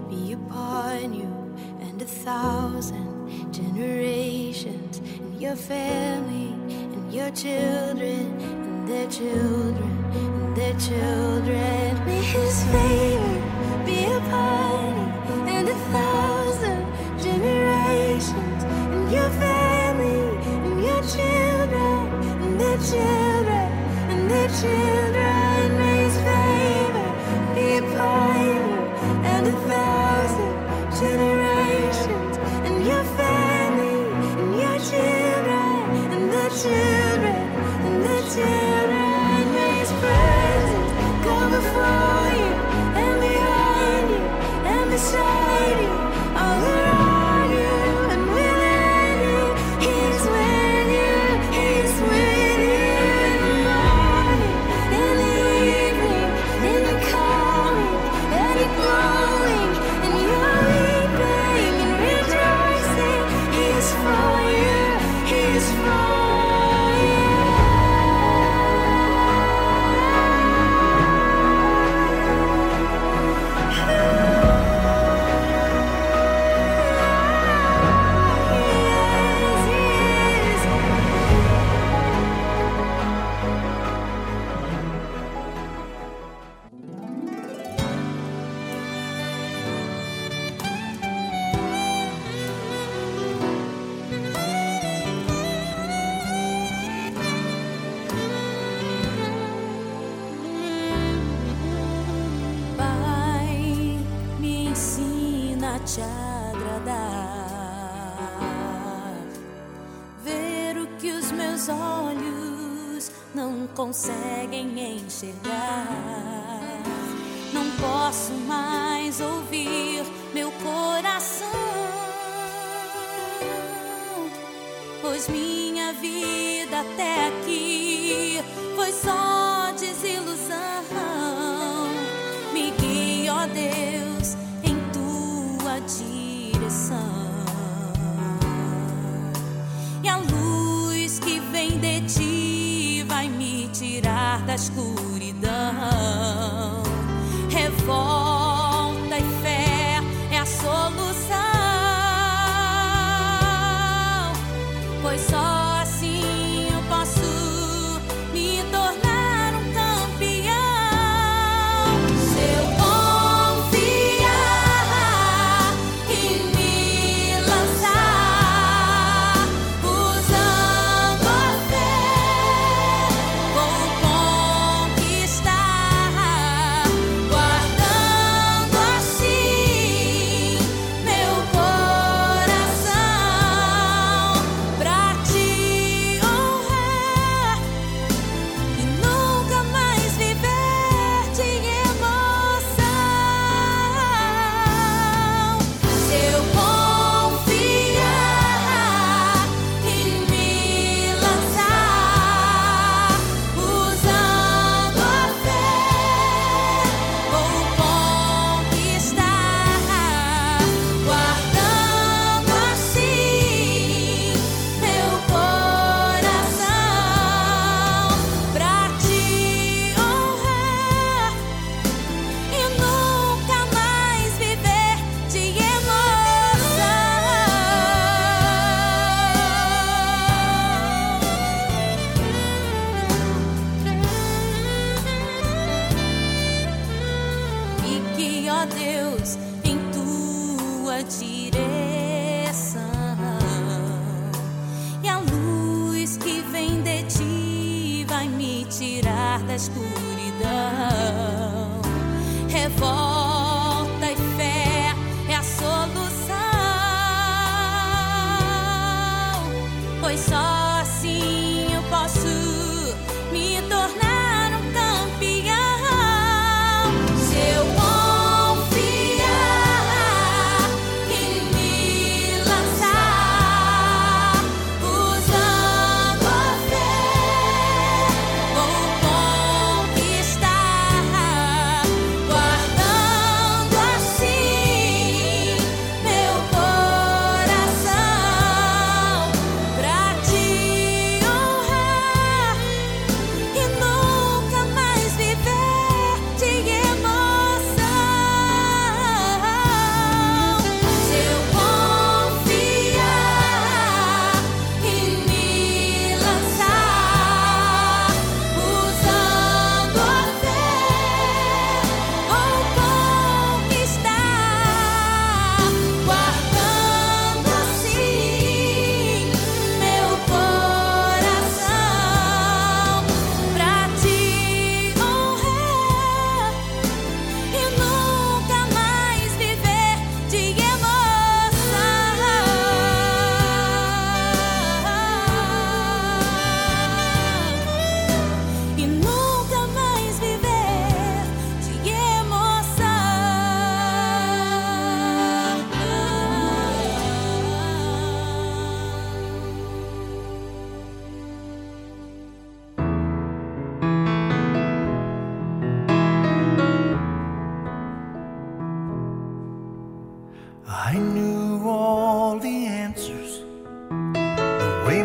[0.10, 1.34] be upon you
[1.82, 6.54] and a thousand generations and your family
[6.94, 12.06] and your children and their children and their children.
[12.06, 13.54] May his favor
[13.86, 14.93] be upon you.
[22.84, 23.72] children
[24.12, 25.13] and their children.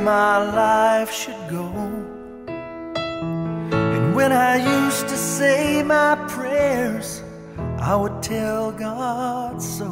[0.09, 1.69] My life should go.
[2.49, 7.23] And when I used to say my prayers,
[7.79, 9.91] I would tell God so.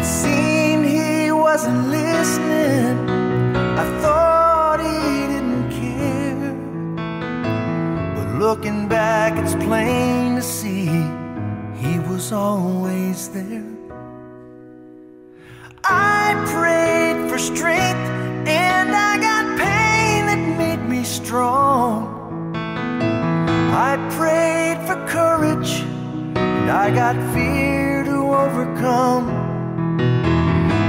[0.00, 2.96] It seemed He wasn't listening.
[3.82, 5.00] I thought He
[5.32, 6.52] didn't care.
[8.16, 10.86] But looking back, it's plain to see
[11.82, 13.75] He was always there.
[28.56, 29.26] Overcome.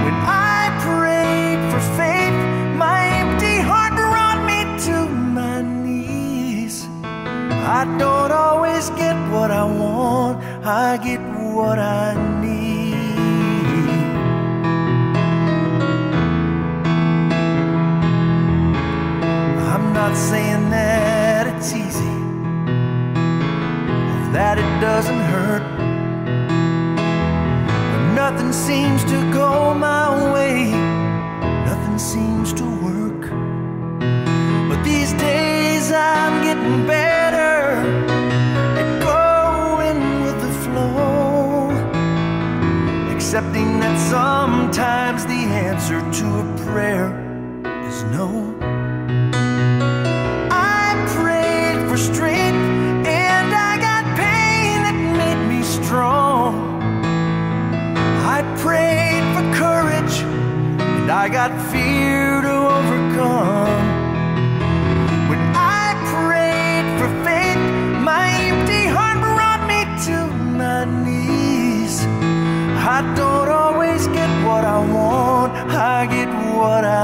[0.03, 2.37] When I prayed for faith,
[2.77, 4.97] my empty heart brought me to
[5.37, 6.87] my knees.
[7.03, 11.19] I don't always get what I want, I get
[11.55, 12.95] what I need.
[19.71, 22.17] I'm not saying that it's easy
[24.37, 25.16] that it doesn't
[28.37, 30.69] nothing seems to go my way,
[31.65, 33.31] nothing seems to work.
[34.69, 37.73] But these days I'm getting better
[38.79, 41.71] at going with the flow,
[43.11, 47.06] accepting that sometimes the answer to a prayer
[61.27, 63.83] I got fear to overcome.
[65.29, 67.61] When I prayed for faith,
[68.01, 70.17] my empty heart brought me to
[70.61, 71.99] my knees.
[72.95, 76.96] I don't always get what I want, I get what I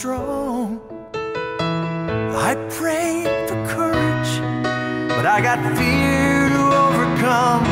[0.00, 0.80] strong.
[1.12, 4.32] I prayed for courage,
[5.10, 7.69] but I got fear to overcome.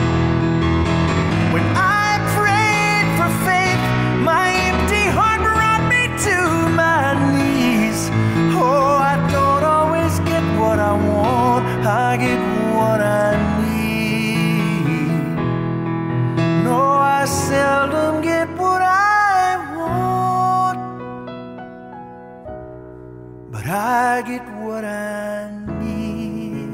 [24.27, 26.69] Get what I need.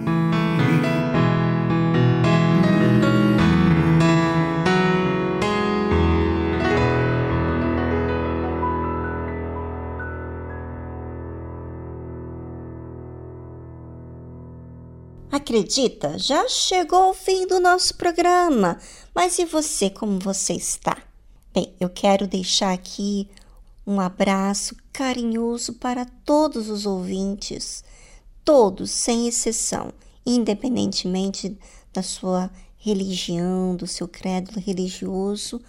[15.31, 16.19] Acredita?
[16.19, 18.79] Já chegou o fim do nosso programa.
[19.15, 20.97] Mas e você, como você está?
[21.53, 23.29] Bem, eu quero deixar aqui
[23.87, 27.85] um abraço carinhoso para todos os ouvintes,
[28.45, 29.93] todos, sem exceção,
[30.25, 31.59] independentemente
[31.93, 35.61] da sua religião, do seu credo religioso.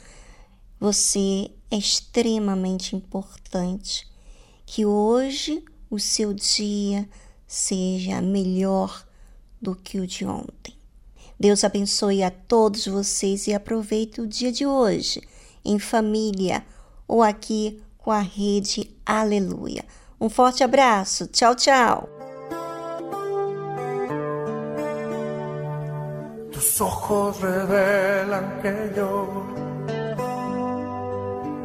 [0.79, 4.07] Você é extremamente importante.
[4.65, 7.07] Que hoje o seu dia
[7.45, 9.05] seja melhor
[9.61, 10.73] do que o de ontem.
[11.39, 15.21] Deus abençoe a todos vocês e aproveite o dia de hoje
[15.63, 16.65] em família
[17.07, 19.83] ou aqui com a rede Aleluia.
[20.21, 21.25] Um forte abraço.
[21.25, 22.07] Tchau, tchau.
[26.51, 29.27] Tus ojos revelan que yo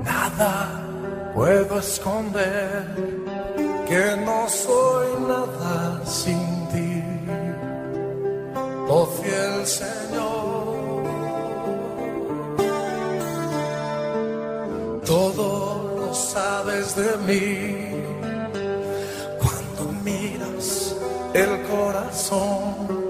[0.03, 0.83] nada
[1.35, 2.87] puedo esconder,
[3.87, 7.05] que no soy nada sin ti,
[8.89, 10.71] oh fiel Señor.
[15.05, 18.05] Todo sabes de mí
[19.39, 20.97] cuando miras
[21.35, 23.01] el corazón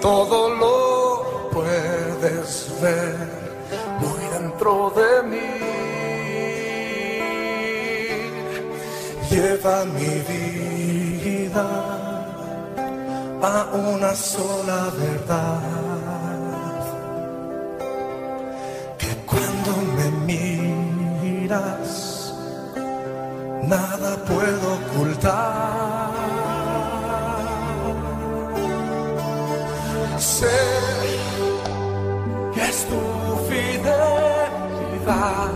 [0.00, 3.40] todo lo puedes ver
[4.00, 5.50] muy dentro de mí.
[9.30, 11.66] Lleva mi vida
[13.42, 16.09] a una sola verdad.
[23.66, 26.10] nada puedo ocultar.
[30.18, 30.46] Sé
[32.54, 33.00] que es tu
[33.48, 35.50] fidelidad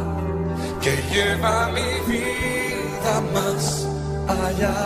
[0.82, 3.86] que lleva mi vida más
[4.28, 4.76] allá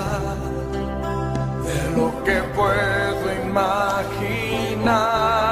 [1.65, 5.48] de lo que puedo imaginar.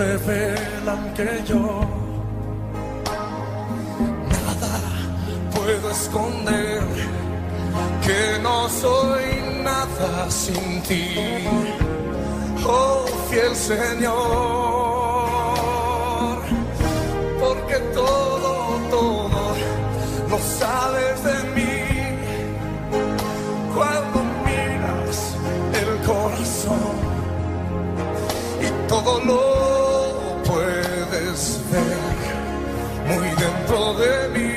[0.00, 1.62] revelan que yo
[4.34, 4.74] nada
[5.54, 6.82] puedo esconder,
[8.06, 9.26] que no soy
[9.62, 11.14] nada sin ti,
[12.66, 14.89] oh fiel Señor.
[33.94, 34.50] de mí.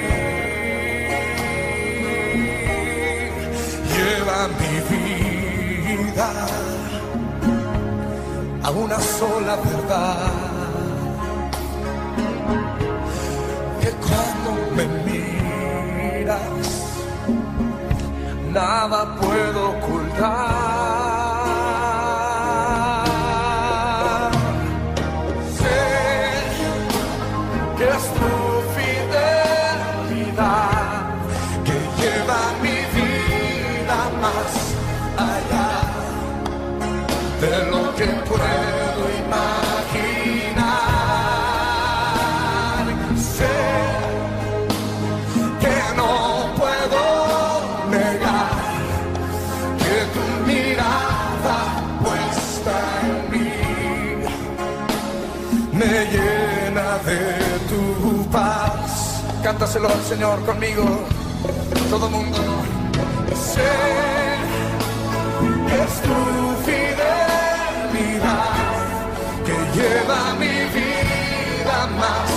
[3.94, 6.30] Lleva mi vida
[8.64, 10.32] a una sola verdad.
[13.82, 16.42] Que cuando me miras,
[18.52, 20.73] nada puedo ocultar.
[59.64, 60.84] Cántaselo Señor conmigo,
[61.90, 62.38] todo mundo.
[63.34, 63.62] Sé
[65.70, 66.18] que es tu
[66.66, 68.12] fidelidad
[69.46, 72.33] que lleva mi vida más.